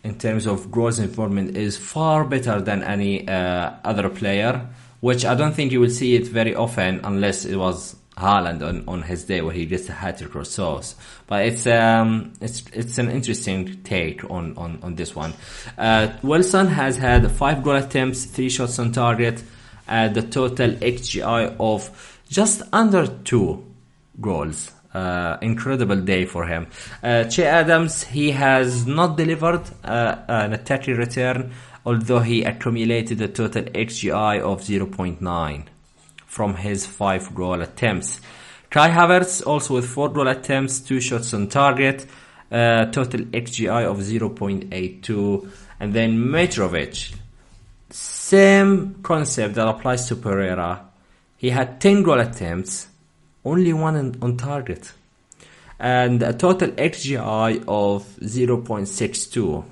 in 0.04 0.18
terms 0.18 0.48
of 0.48 0.72
gross 0.72 0.98
involvement 0.98 1.56
is 1.56 1.78
far 1.78 2.26
better 2.26 2.60
than 2.60 2.82
any 2.82 3.28
uh, 3.28 3.74
other 3.84 4.10
player, 4.10 4.68
which 5.02 5.26
I 5.26 5.36
don't 5.36 5.54
think 5.54 5.72
you 5.72 5.80
will 5.80 5.92
see 5.92 6.16
it 6.16 6.28
very 6.28 6.56
often 6.56 7.02
unless 7.04 7.46
it 7.46 7.58
was 7.58 7.96
Haaland 8.18 8.62
on, 8.62 8.84
on 8.88 9.02
his 9.02 9.26
day 9.26 9.42
where 9.42 9.54
he 9.54 9.66
gets 9.66 9.90
a 9.90 9.92
hat 9.92 10.20
trick 10.20 10.36
or 10.36 10.46
so. 10.46 10.82
But 11.28 11.46
it's 11.46 11.66
um 11.68 12.34
it's 12.42 12.64
it's 12.74 12.98
an 12.98 13.10
interesting 13.10 13.82
take 13.84 14.30
on 14.30 14.56
on, 14.58 14.80
on 14.84 14.96
this 14.96 15.16
one. 15.16 15.34
Uh, 15.78 16.14
Wilson 16.22 16.68
has 16.68 16.98
had 16.98 17.30
five 17.32 17.64
goal 17.64 17.76
attempts, 17.76 18.26
three 18.26 18.50
shots 18.50 18.78
on 18.80 18.92
target, 18.92 19.44
uh, 19.88 20.10
the 20.10 20.22
total 20.22 20.72
XGI 20.72 21.56
of 21.60 22.22
just 22.30 22.62
under 22.72 23.08
two 23.08 23.66
goals. 24.22 24.72
Uh, 24.94 25.40
incredible 25.42 25.96
day 25.96 26.24
for 26.24 26.46
him. 26.46 26.68
Uh, 27.02 27.24
che 27.24 27.46
Adams, 27.46 28.04
he 28.04 28.30
has 28.30 28.86
not 28.86 29.18
delivered 29.18 29.64
uh, 29.84 30.18
an 30.28 30.54
attacking 30.54 30.96
return, 30.98 31.52
although 31.84 32.20
he 32.20 32.44
accumulated 32.44 33.20
a 33.20 33.28
total 33.28 33.64
XGI 33.64 34.40
of 34.42 34.62
0.9 34.62 35.66
from 36.34 36.56
his 36.56 36.88
five 36.88 37.36
goal 37.36 37.62
attempts. 37.62 38.20
Kai 38.72 38.90
Havertz 38.90 39.46
also 39.46 39.76
with 39.76 39.86
four 39.88 40.10
goal 40.10 40.28
attempts, 40.28 40.80
two 40.80 41.00
shots 41.00 41.32
on 41.32 41.48
target, 41.48 42.08
uh, 42.52 42.86
total 42.86 43.22
XGI 43.26 43.86
of 43.86 43.98
0.82. 43.98 45.52
And 45.80 45.94
then 45.94 46.18
Mitrovic, 46.18 47.14
same 47.92 48.96
concept 49.04 49.54
that 49.56 49.68
applies 49.68 50.08
to 50.08 50.16
Pereira. 50.16 50.90
He 51.38 51.52
had 51.52 51.80
10 51.80 52.02
goal 52.02 52.20
attempts, 52.20 52.88
only 53.46 53.72
one 53.72 53.96
on, 53.96 54.18
on 54.24 54.36
target. 54.36 54.92
And 55.80 56.24
a 56.24 56.34
total 56.34 56.70
XGI 56.70 57.64
of 57.68 58.08
0.62. 58.22 59.66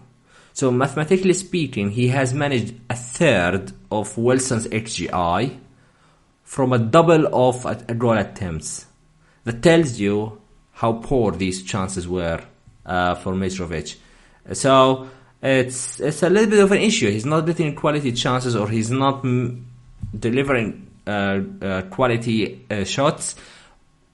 So 0.54 0.69
mathematically 0.69 1.34
speaking, 1.34 1.89
he 1.89 2.10
has 2.10 2.36
managed 2.36 2.76
a 2.88 2.95
third 2.95 3.71
of 3.89 4.15
Wilson's 4.15 4.67
XGI 4.67 5.58
from 6.52 6.74
a 6.74 6.78
double 6.78 7.34
of 7.34 7.66
a, 7.66 7.76
goal 7.94 8.18
attempts. 8.18 8.86
That 9.46 9.64
tells 9.64 9.98
you 10.02 10.42
how 10.74 10.92
poor 10.92 11.32
these 11.32 11.64
chances 11.64 12.10
were 12.10 12.44
uh, 12.86 13.16
for 13.16 13.32
Mitrovic. 13.32 13.96
So 14.52 15.10
it's 15.42 16.02
it's 16.02 16.24
a 16.24 16.30
little 16.30 16.50
bit 16.50 16.60
of 16.60 16.74
an 16.74 16.80
issue. 16.80 17.10
He's 17.10 17.26
not 17.26 17.46
getting 17.46 17.74
quality 17.74 18.12
chances, 18.12 18.54
or 18.54 18.68
he's 18.68 18.92
not 18.92 19.24
m- 19.24 19.66
delivering 20.14 20.88
uh, 21.08 21.40
uh, 21.62 21.82
quality 21.84 22.66
uh, 22.70 22.84
shots. 22.84 23.36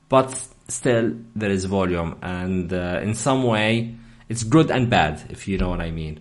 But 0.07 0.29
still, 0.67 1.15
there 1.35 1.49
is 1.49 1.65
volume, 1.65 2.19
and 2.21 2.71
uh, 2.71 2.99
in 3.01 3.15
some 3.15 3.45
way, 3.45 3.95
it's 4.29 4.43
good 4.43 4.69
and 4.69 4.91
bad, 4.91 5.23
if 5.31 5.47
you 5.47 5.57
know 5.57 5.69
what 5.69 5.81
I 5.81 5.89
mean. 5.89 6.19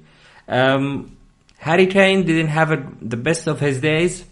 Um, 0.49 1.19
Harry 1.59 1.87
Kane 1.89 2.25
didn't 2.25 2.49
have 2.49 2.73
a, 2.73 2.79
the 3.03 3.19
best 3.19 3.47
of 3.49 3.61
his 3.61 3.83
days. 3.83 4.25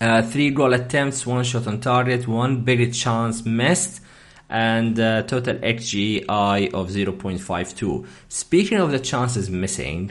Uh, 0.00 0.22
three 0.22 0.50
goal 0.50 0.72
attempts, 0.72 1.26
one 1.26 1.44
shot 1.44 1.66
on 1.66 1.80
target, 1.80 2.26
one 2.26 2.62
big 2.62 2.94
chance 2.94 3.44
missed 3.44 4.00
and 4.48 4.98
uh, 4.98 5.22
total 5.22 5.54
XGI 5.56 6.72
of 6.74 6.88
0.52. 6.88 8.06
Speaking 8.28 8.78
of 8.78 8.90
the 8.90 8.98
chances 8.98 9.48
missing, 9.48 10.10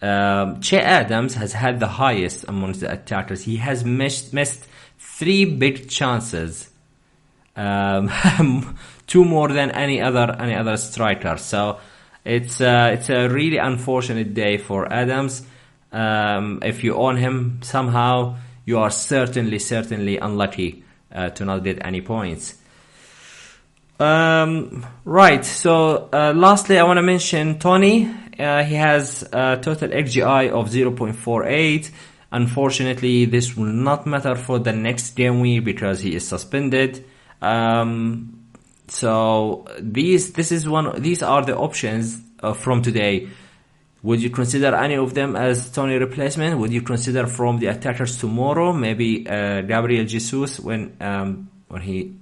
um, 0.00 0.60
Che 0.60 0.80
Adams 0.80 1.34
has 1.34 1.52
had 1.52 1.80
the 1.80 1.86
highest 1.86 2.44
amongst 2.48 2.80
the 2.80 2.92
attackers. 2.92 3.42
He 3.42 3.56
has 3.56 3.84
missed, 3.84 4.32
missed 4.32 4.66
three 4.98 5.44
big 5.44 5.88
chances, 5.90 6.70
um, 7.54 8.10
two 9.06 9.24
more 9.24 9.48
than 9.48 9.70
any 9.70 10.00
other 10.00 10.36
any 10.38 10.54
other 10.54 10.76
striker. 10.76 11.36
So 11.36 11.78
it's 12.24 12.60
uh, 12.60 12.90
it's 12.94 13.10
a 13.10 13.28
really 13.28 13.58
unfortunate 13.58 14.34
day 14.34 14.58
for 14.58 14.90
Adams. 14.92 15.42
Um, 15.92 16.60
if 16.62 16.84
you 16.84 16.94
own 16.96 17.16
him 17.16 17.60
somehow, 17.62 18.36
you 18.66 18.78
are 18.78 18.90
certainly 18.90 19.58
certainly 19.58 20.18
unlucky 20.18 20.84
uh, 21.10 21.30
to 21.30 21.46
not 21.46 21.64
get 21.64 21.78
any 21.86 22.02
points. 22.02 22.54
Um, 23.98 24.84
right. 25.04 25.44
So, 25.44 26.10
uh, 26.12 26.34
lastly, 26.36 26.78
I 26.78 26.82
want 26.82 26.98
to 26.98 27.02
mention 27.02 27.58
Toney. 27.58 28.14
Uh, 28.38 28.62
he 28.64 28.74
has 28.74 29.22
a 29.32 29.58
total 29.62 29.88
XGI 29.88 30.50
of 30.50 30.68
0.48. 30.68 31.90
Unfortunately, 32.32 33.24
this 33.24 33.56
will 33.56 33.72
not 33.72 34.06
matter 34.06 34.34
for 34.34 34.58
the 34.58 34.72
next 34.72 35.12
game 35.12 35.40
week 35.40 35.64
because 35.64 36.00
he 36.00 36.14
is 36.14 36.28
suspended. 36.28 37.06
Um, 37.40 38.42
so 38.88 39.66
these, 39.80 40.32
this 40.32 40.52
is 40.52 40.68
one, 40.68 41.00
these 41.00 41.22
are 41.22 41.42
the 41.44 41.56
options 41.56 42.18
uh, 42.42 42.52
from 42.52 42.82
today. 42.82 43.28
Would 44.02 44.22
you 44.22 44.30
consider 44.30 44.74
any 44.74 44.96
of 44.96 45.14
them 45.14 45.34
as 45.36 45.70
Toney 45.70 45.96
replacement? 45.96 46.58
Would 46.58 46.72
you 46.72 46.82
consider 46.82 47.26
from 47.26 47.58
the 47.58 47.66
attackers 47.66 48.18
tomorrow, 48.18 48.72
maybe 48.72 49.26
uh, 49.28 49.62
Gabriel 49.62 50.04
Jesus 50.04 50.60
when 50.60 50.96
um, 51.00 51.48
when 51.68 51.82
he 51.82 52.14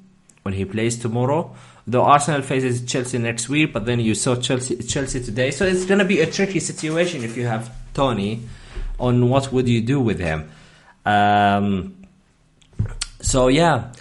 when 0.42 0.54
he 0.54 0.64
plays 0.64 0.96
tomorrow. 0.96 1.54
Though 1.86 2.04
Arsenal 2.04 2.42
faces 2.42 2.84
Chelsea 2.86 3.18
next 3.18 3.48
week, 3.48 3.72
but 3.72 3.84
then 3.84 4.00
you 4.00 4.14
saw 4.14 4.36
Chelsea 4.36 4.76
Chelsea 4.76 5.22
today, 5.22 5.50
so 5.50 5.66
it's 5.66 5.84
gonna 5.84 6.04
be 6.04 6.20
a 6.20 6.30
tricky 6.30 6.60
situation 6.60 7.24
if 7.24 7.36
you 7.36 7.46
have 7.46 7.70
Toney. 7.92 8.42
On 8.98 9.28
what 9.28 9.52
would 9.52 9.68
you 9.68 9.80
do 9.80 10.00
with 10.00 10.20
him? 10.20 10.48
Um, 11.04 11.96
so 13.20 13.48
yeah, 13.48 13.92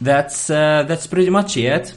that's 0.00 0.48
uh, 0.50 0.84
that's 0.88 1.06
pretty 1.06 1.30
much 1.30 1.56
it. 1.56 1.94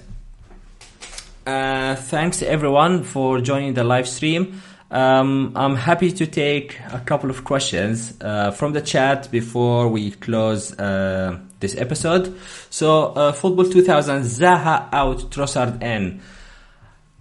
Uh, 1.48 1.96
thanks 1.96 2.42
everyone 2.42 3.06
for 3.06 3.40
joining 3.40 3.74
the 3.74 3.82
live 3.82 4.06
stream. 4.06 4.62
Um, 4.92 5.54
I'm 5.56 5.78
happy 5.78 6.12
to 6.12 6.28
take 6.28 6.78
a 6.92 7.00
couple 7.00 7.30
of 7.30 7.46
questions 7.46 8.18
uh, 8.20 8.52
from 8.52 8.74
the 8.74 8.82
chat 8.82 9.32
before 9.32 9.88
we 9.88 10.12
close 10.12 10.78
uh, 10.78 11.40
this 11.62 11.78
episode. 11.78 12.38
So, 12.70 13.14
uh, 13.14 13.32
Football 13.32 13.70
2000, 13.70 14.24
Zaha 14.24 14.90
out, 14.92 15.20
Trossard 15.32 15.82
in. 15.82 16.20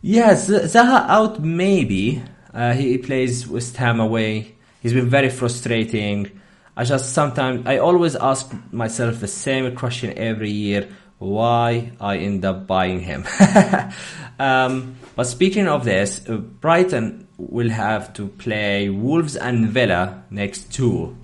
Yes, 0.03 0.51
Zaha 0.51 1.09
out 1.09 1.41
maybe. 1.41 2.21
Uh, 2.53 2.73
he 2.73 2.99
plays 2.99 3.47
West 3.47 3.77
Ham 3.77 4.01
away. 4.01 4.57
He's 4.83 4.93
been 4.93 5.09
very 5.09 5.31
frustrating. 5.31 6.41
I 6.77 6.83
just 6.83 7.13
sometimes, 7.13 7.65
I 7.65 7.79
always 7.79 8.17
ask 8.17 8.53
myself 8.73 9.21
the 9.21 9.29
same 9.29 9.77
question 9.77 10.19
every 10.19 10.51
year 10.51 10.89
why 11.19 11.93
I 12.01 12.19
end 12.19 12.45
up 12.45 12.67
buying 12.67 13.01
him. 13.01 13.25
um, 14.39 14.97
but 15.15 15.25
speaking 15.25 15.67
of 15.67 15.85
this, 15.85 16.21
uh, 16.29 16.37
Brighton 16.37 17.27
will 17.39 17.71
have 17.71 18.13
to 18.15 18.29
play 18.29 18.89
Wolves 18.89 19.37
and 19.37 19.69
Villa 19.69 20.25
next 20.31 20.73
two. 20.73 21.17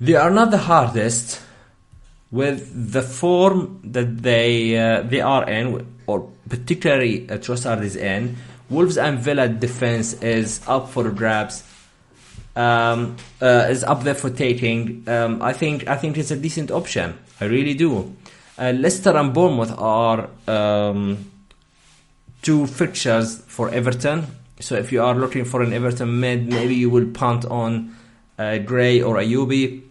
They 0.00 0.14
are 0.14 0.30
not 0.30 0.50
the 0.50 0.58
hardest 0.58 1.42
with 2.30 2.92
the 2.92 3.02
form 3.02 3.80
that 3.84 4.22
they 4.22 4.78
uh, 4.78 5.02
they 5.02 5.20
are 5.20 5.48
in, 5.48 5.86
or 6.06 6.30
particularly 6.48 7.28
uh, 7.28 7.38
Trossard 7.38 7.82
is 7.82 7.96
in. 7.96 8.36
Wolves 8.68 8.96
and 8.96 9.18
Villa 9.18 9.48
defense 9.48 10.14
is 10.22 10.60
up 10.66 10.88
for 10.88 11.10
grabs. 11.10 11.64
Um, 12.56 13.16
uh, 13.40 13.66
is 13.70 13.84
up 13.84 14.02
there 14.02 14.14
for 14.14 14.30
taking. 14.30 15.04
Um, 15.08 15.42
I 15.42 15.52
think 15.52 15.88
I 15.88 15.96
think 15.96 16.18
it's 16.18 16.30
a 16.30 16.36
decent 16.36 16.70
option. 16.70 17.18
I 17.40 17.46
really 17.46 17.74
do. 17.74 18.14
Uh, 18.60 18.72
Leicester 18.72 19.16
and 19.16 19.32
Bournemouth 19.32 19.74
are 19.78 20.28
um, 20.46 21.30
two 22.42 22.66
fixtures 22.66 23.38
for 23.46 23.70
Everton. 23.70 24.26
So 24.60 24.74
if 24.74 24.92
you 24.92 25.02
are 25.02 25.14
looking 25.14 25.46
for 25.46 25.62
an 25.62 25.72
Everton 25.72 26.20
mid, 26.20 26.46
maybe 26.46 26.74
you 26.74 26.90
will 26.90 27.06
punt 27.06 27.46
on 27.46 27.96
uh, 28.38 28.58
Gray 28.58 29.00
or 29.00 29.16
Iwobi. 29.16 29.82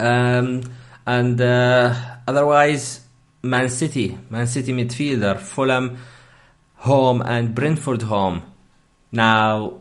Um, 0.00 0.62
and 1.06 1.40
uh, 1.40 1.94
otherwise, 2.26 3.02
Man 3.42 3.68
City, 3.68 4.18
Man 4.28 4.48
City 4.48 4.72
midfielder, 4.72 5.38
Fulham 5.38 5.98
home 6.74 7.22
and 7.22 7.54
Brentford 7.54 8.02
home. 8.02 8.42
Now, 9.12 9.74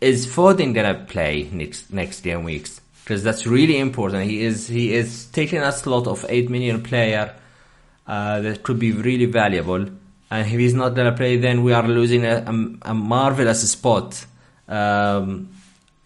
is 0.00 0.26
Foden 0.26 0.74
gonna 0.74 0.94
play 0.94 1.50
next 1.52 1.92
next 1.92 2.20
game 2.20 2.44
weeks? 2.44 2.80
Because 3.04 3.22
that's 3.22 3.46
really 3.46 3.78
important. 3.78 4.24
He 4.24 4.42
is 4.42 4.66
he 4.66 4.94
is 4.94 5.26
taking 5.26 5.60
a 5.60 5.70
slot 5.72 6.06
of 6.06 6.24
eight 6.30 6.48
million 6.48 6.82
player 6.82 7.34
uh, 8.06 8.40
that 8.40 8.62
could 8.62 8.78
be 8.78 8.92
really 8.92 9.26
valuable. 9.26 9.86
And 10.30 10.46
if 10.46 10.58
he's 10.58 10.72
not 10.72 10.94
gonna 10.94 11.12
play, 11.12 11.36
then 11.36 11.62
we 11.62 11.74
are 11.74 11.86
losing 11.86 12.24
a, 12.24 12.36
a, 12.46 12.90
a 12.90 12.94
marvelous 12.94 13.70
spot, 13.70 14.24
um, 14.68 15.50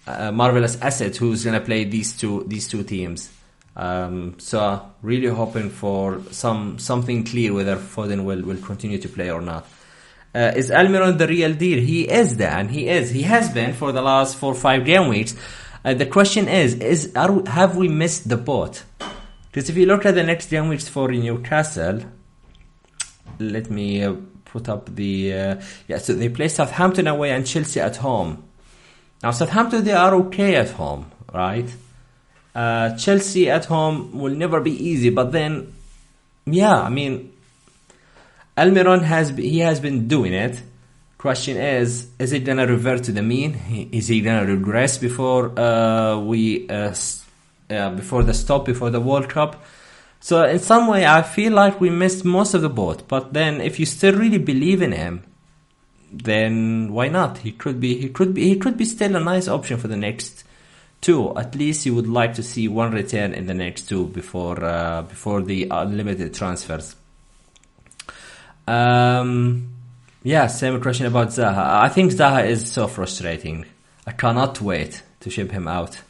a 0.08 0.32
marvelous 0.32 0.76
asset 0.80 1.14
who's 1.16 1.44
gonna 1.44 1.60
play 1.60 1.84
these 1.84 2.16
two 2.16 2.44
these 2.48 2.66
two 2.66 2.82
teams. 2.82 3.30
Um, 3.76 4.34
so 4.40 4.90
really 5.02 5.28
hoping 5.28 5.70
for 5.70 6.20
some 6.32 6.80
something 6.80 7.22
clear 7.22 7.54
whether 7.54 7.76
Foden 7.76 8.24
will, 8.24 8.42
will 8.42 8.56
continue 8.60 8.98
to 8.98 9.08
play 9.08 9.30
or 9.30 9.40
not. 9.40 9.68
Uh, 10.34 10.52
is 10.56 10.70
Almiron 10.70 11.16
the 11.16 11.28
real 11.28 11.54
deal? 11.54 11.78
He 11.78 12.02
is 12.02 12.36
Dan. 12.36 12.68
He 12.68 12.88
is. 12.88 13.10
He 13.10 13.22
has 13.22 13.50
been 13.50 13.72
for 13.72 13.92
the 13.92 14.02
last 14.02 14.36
four 14.36 14.54
five 14.54 14.84
game 14.84 15.08
weeks. 15.08 15.36
Uh, 15.88 15.94
the 15.94 16.04
question 16.04 16.48
is: 16.48 16.74
Is 16.74 17.12
are, 17.16 17.42
have 17.46 17.76
we 17.76 17.88
missed 17.88 18.28
the 18.28 18.36
boat? 18.36 18.82
Because 19.46 19.70
if 19.70 19.76
you 19.78 19.86
look 19.86 20.04
at 20.04 20.14
the 20.14 20.22
next 20.22 20.50
game 20.50 20.68
weeks 20.68 20.86
for 20.86 21.08
Newcastle, 21.10 22.02
let 23.38 23.70
me 23.70 24.02
uh, 24.04 24.14
put 24.44 24.68
up 24.68 24.94
the 24.94 25.32
uh, 25.32 25.62
yeah. 25.86 25.96
So 25.96 26.12
they 26.12 26.28
play 26.28 26.48
Southampton 26.48 27.06
away 27.06 27.30
and 27.30 27.46
Chelsea 27.46 27.80
at 27.80 27.96
home. 27.96 28.44
Now 29.22 29.30
Southampton 29.30 29.82
they 29.84 29.94
are 29.94 30.14
okay 30.26 30.56
at 30.56 30.72
home, 30.72 31.10
right? 31.32 31.70
Uh, 32.54 32.94
Chelsea 32.98 33.48
at 33.48 33.64
home 33.64 34.12
will 34.12 34.34
never 34.34 34.60
be 34.60 34.72
easy, 34.72 35.08
but 35.08 35.32
then, 35.32 35.72
yeah, 36.44 36.82
I 36.82 36.90
mean, 36.90 37.32
Almiron 38.58 39.04
has 39.04 39.30
he 39.30 39.60
has 39.60 39.80
been 39.80 40.06
doing 40.06 40.34
it. 40.34 40.60
Question 41.18 41.56
is, 41.56 42.06
is 42.20 42.32
it 42.32 42.44
gonna 42.44 42.64
revert 42.64 43.02
to 43.04 43.12
the 43.12 43.22
mean? 43.22 43.88
Is 43.90 44.06
he 44.06 44.20
gonna 44.20 44.46
regress 44.46 44.98
before 44.98 45.58
uh, 45.58 46.16
we 46.20 46.68
uh, 46.68 46.94
uh, 47.68 47.90
before 47.90 48.22
the 48.22 48.32
stop 48.32 48.64
before 48.64 48.90
the 48.90 49.00
World 49.00 49.28
Cup? 49.28 49.64
So 50.20 50.44
in 50.44 50.60
some 50.60 50.86
way, 50.86 51.06
I 51.06 51.22
feel 51.22 51.52
like 51.52 51.80
we 51.80 51.90
missed 51.90 52.24
most 52.24 52.54
of 52.54 52.62
the 52.62 52.68
boat. 52.68 53.08
But 53.08 53.32
then, 53.32 53.60
if 53.60 53.80
you 53.80 53.86
still 53.86 54.14
really 54.14 54.38
believe 54.38 54.80
in 54.80 54.92
him, 54.92 55.24
then 56.12 56.92
why 56.92 57.08
not? 57.08 57.38
He 57.38 57.50
could 57.50 57.80
be, 57.80 57.98
he 58.00 58.10
could 58.10 58.32
be, 58.32 58.44
he 58.44 58.56
could 58.56 58.76
be 58.76 58.84
still 58.84 59.16
a 59.16 59.20
nice 59.20 59.48
option 59.48 59.76
for 59.76 59.88
the 59.88 59.96
next 59.96 60.44
two. 61.00 61.36
At 61.36 61.56
least 61.56 61.84
you 61.84 61.96
would 61.96 62.06
like 62.08 62.34
to 62.34 62.44
see 62.44 62.68
one 62.68 62.92
return 62.92 63.34
in 63.34 63.46
the 63.46 63.54
next 63.54 63.88
two 63.88 64.06
before 64.06 64.62
uh, 64.64 65.02
before 65.02 65.42
the 65.42 65.66
unlimited 65.68 66.32
transfers. 66.32 66.94
Um, 68.68 69.77
yeah, 70.28 70.46
same 70.46 70.78
question 70.82 71.06
about 71.06 71.28
Zaha. 71.28 71.80
I 71.80 71.88
think 71.88 72.12
Zaha 72.12 72.46
is 72.46 72.70
so 72.70 72.86
frustrating. 72.86 73.64
I 74.06 74.12
cannot 74.12 74.60
wait 74.60 75.02
to 75.20 75.30
ship 75.30 75.50
him 75.50 75.66
out. 75.66 76.02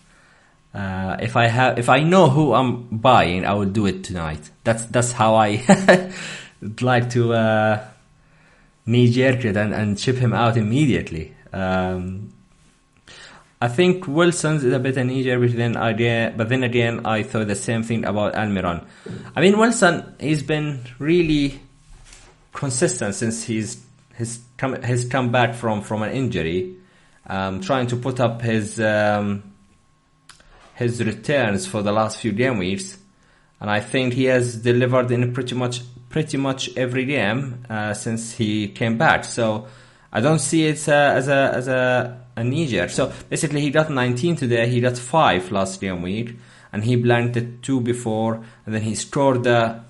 Uh, 0.74 1.16
if 1.20 1.36
I 1.36 1.46
have, 1.46 1.78
if 1.78 1.88
I 1.88 2.00
know 2.00 2.28
who 2.28 2.52
I'm 2.52 2.88
buying, 2.88 3.46
I 3.46 3.54
will 3.54 3.70
do 3.70 3.86
it 3.86 4.02
tonight. 4.02 4.50
That's 4.64 4.84
that's 4.86 5.12
how 5.12 5.36
I 5.36 5.62
like 6.80 7.10
to 7.10 7.32
uh, 7.32 7.84
knee 8.86 9.12
jerk 9.12 9.44
it 9.44 9.56
and, 9.56 9.72
and 9.72 9.98
ship 9.98 10.16
him 10.16 10.32
out 10.32 10.56
immediately. 10.56 11.36
Um, 11.52 12.32
I 13.60 13.68
think 13.68 14.08
Wilson's 14.08 14.64
is 14.64 14.72
a 14.72 14.80
bit 14.80 14.96
an 14.96 15.10
easier, 15.10 15.38
but 15.38 15.56
then 15.56 15.76
again, 15.76 16.34
but 16.36 16.48
then 16.48 16.64
again, 16.64 17.06
I 17.06 17.22
thought 17.22 17.46
the 17.46 17.54
same 17.54 17.84
thing 17.84 18.04
about 18.04 18.34
Almiron. 18.34 18.84
I 19.36 19.40
mean, 19.40 19.56
Wilson, 19.58 20.16
he's 20.18 20.42
been 20.42 20.80
really 20.98 21.60
consistent 22.52 23.14
since 23.14 23.44
he's 23.44 23.87
he's 24.18 24.40
come 24.56 24.82
he's 24.82 25.04
come 25.04 25.30
back 25.30 25.54
from 25.54 25.82
from 25.82 26.02
an 26.02 26.12
injury, 26.12 26.76
um, 27.26 27.60
trying 27.60 27.86
to 27.86 27.96
put 27.96 28.20
up 28.20 28.42
his 28.42 28.78
um, 28.80 29.42
his 30.74 31.02
returns 31.02 31.66
for 31.66 31.82
the 31.82 31.92
last 31.92 32.18
few 32.18 32.32
game 32.32 32.58
weeks, 32.58 32.98
and 33.60 33.70
I 33.70 33.80
think 33.80 34.14
he 34.14 34.24
has 34.24 34.56
delivered 34.56 35.10
in 35.10 35.32
pretty 35.32 35.54
much 35.54 35.82
pretty 36.10 36.36
much 36.36 36.76
every 36.76 37.04
game 37.04 37.64
uh, 37.70 37.94
since 37.94 38.32
he 38.32 38.68
came 38.68 38.98
back. 38.98 39.24
So 39.24 39.68
I 40.12 40.20
don't 40.20 40.40
see 40.40 40.66
it 40.66 40.88
uh, 40.88 40.92
as 40.92 41.28
a 41.28 41.52
as 41.54 41.68
a 41.68 42.20
a 42.36 42.44
Niger. 42.44 42.88
So 42.88 43.12
basically, 43.28 43.60
he 43.60 43.70
got 43.70 43.90
19 43.90 44.36
today. 44.36 44.68
He 44.68 44.80
got 44.80 44.96
five 44.96 45.50
last 45.50 45.80
game 45.80 46.02
week, 46.02 46.36
and 46.72 46.84
he 46.84 46.96
blanked 46.96 47.62
two 47.62 47.80
before, 47.80 48.44
and 48.64 48.74
then 48.74 48.82
he 48.82 48.94
scored 48.94 49.44
the 49.44 49.80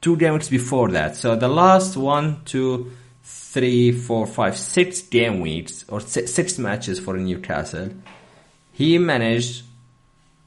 two 0.00 0.16
game 0.16 0.34
weeks 0.34 0.48
before 0.48 0.90
that. 0.90 1.16
So 1.16 1.36
the 1.36 1.48
last 1.48 1.96
one, 1.96 2.42
two, 2.44 2.90
three, 3.26 3.90
four, 3.90 4.24
five, 4.24 4.56
six 4.56 5.02
game 5.02 5.40
weeks 5.40 5.84
or 5.88 6.00
six, 6.00 6.58
matches 6.58 7.00
for 7.00 7.16
Newcastle, 7.16 7.90
he 8.72 8.98
managed 8.98 9.64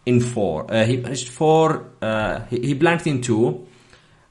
in 0.06 0.22
four. 0.22 0.72
Uh, 0.72 0.86
he 0.86 0.96
managed 0.96 1.28
four. 1.28 1.90
Uh, 2.02 2.46
he, 2.46 2.60
he 2.68 2.74
blanked 2.74 3.06
in 3.06 3.22
two, 3.22 3.68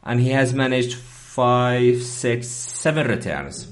and 0.03 0.19
he 0.19 0.31
has 0.31 0.55
managed 0.55 0.95
five, 0.95 2.03
six, 2.03 2.49
seven 2.49 3.07
returns, 3.07 3.71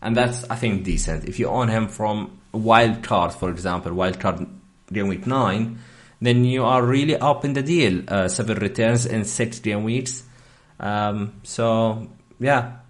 and 0.00 0.16
that's 0.16 0.48
I 0.48 0.54
think 0.54 0.84
decent. 0.84 1.24
If 1.24 1.40
you 1.40 1.48
own 1.48 1.68
him 1.68 1.88
from 1.88 2.38
wild 2.52 3.02
card, 3.02 3.32
for 3.32 3.50
example, 3.50 3.92
wild 3.92 4.20
card 4.20 4.46
game 4.92 5.08
week 5.08 5.26
nine, 5.26 5.80
then 6.20 6.44
you 6.44 6.62
are 6.62 6.84
really 6.84 7.16
up 7.16 7.44
in 7.44 7.54
the 7.54 7.62
deal. 7.62 8.04
Uh, 8.06 8.28
seven 8.28 8.58
returns 8.58 9.04
in 9.04 9.24
six 9.24 9.58
game 9.58 9.82
weeks. 9.82 10.22
Um, 10.78 11.40
so 11.42 12.06
yeah. 12.38 12.81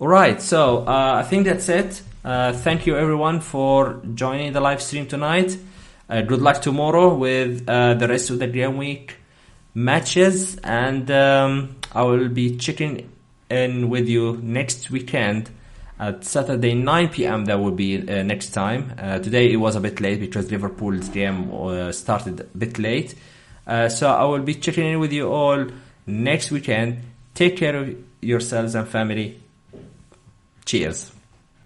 All 0.00 0.06
right. 0.06 0.40
So 0.40 0.86
uh, 0.86 1.14
I 1.16 1.22
think 1.24 1.46
that's 1.46 1.68
it. 1.68 2.02
Uh, 2.24 2.52
thank 2.52 2.86
you 2.86 2.96
everyone 2.96 3.40
for 3.40 4.00
joining 4.14 4.52
the 4.52 4.60
live 4.60 4.80
stream 4.80 5.08
tonight. 5.08 5.58
Uh, 6.08 6.20
good 6.20 6.40
luck 6.40 6.62
tomorrow 6.62 7.12
with 7.12 7.68
uh, 7.68 7.94
the 7.94 8.06
rest 8.06 8.30
of 8.30 8.38
the 8.38 8.46
game 8.46 8.76
week 8.76 9.16
matches, 9.74 10.56
and 10.58 11.10
um, 11.10 11.76
I 11.90 12.02
will 12.04 12.28
be 12.28 12.56
checking 12.58 13.10
in 13.50 13.90
with 13.90 14.06
you 14.06 14.38
next 14.40 14.88
weekend 14.88 15.50
at 15.98 16.22
Saturday 16.22 16.74
9 16.74 17.08
p.m. 17.08 17.46
That 17.46 17.58
will 17.58 17.72
be 17.72 17.98
uh, 17.98 18.22
next 18.22 18.50
time. 18.50 18.94
Uh, 18.96 19.18
today 19.18 19.50
it 19.50 19.56
was 19.56 19.74
a 19.74 19.80
bit 19.80 20.00
late 20.00 20.20
because 20.20 20.48
Liverpool's 20.48 21.08
game 21.08 21.50
started 21.92 22.38
a 22.38 22.44
bit 22.56 22.78
late. 22.78 23.16
So 23.66 24.08
I 24.08 24.22
will 24.26 24.42
be 24.42 24.54
checking 24.54 24.86
in 24.86 25.00
with 25.00 25.12
you 25.12 25.28
all 25.28 25.66
next 26.06 26.52
weekend. 26.52 27.00
Take 27.34 27.56
care 27.56 27.74
of 27.74 27.96
yourselves 28.20 28.76
and 28.76 28.86
family. 28.86 29.40
Cheers. 30.68 31.17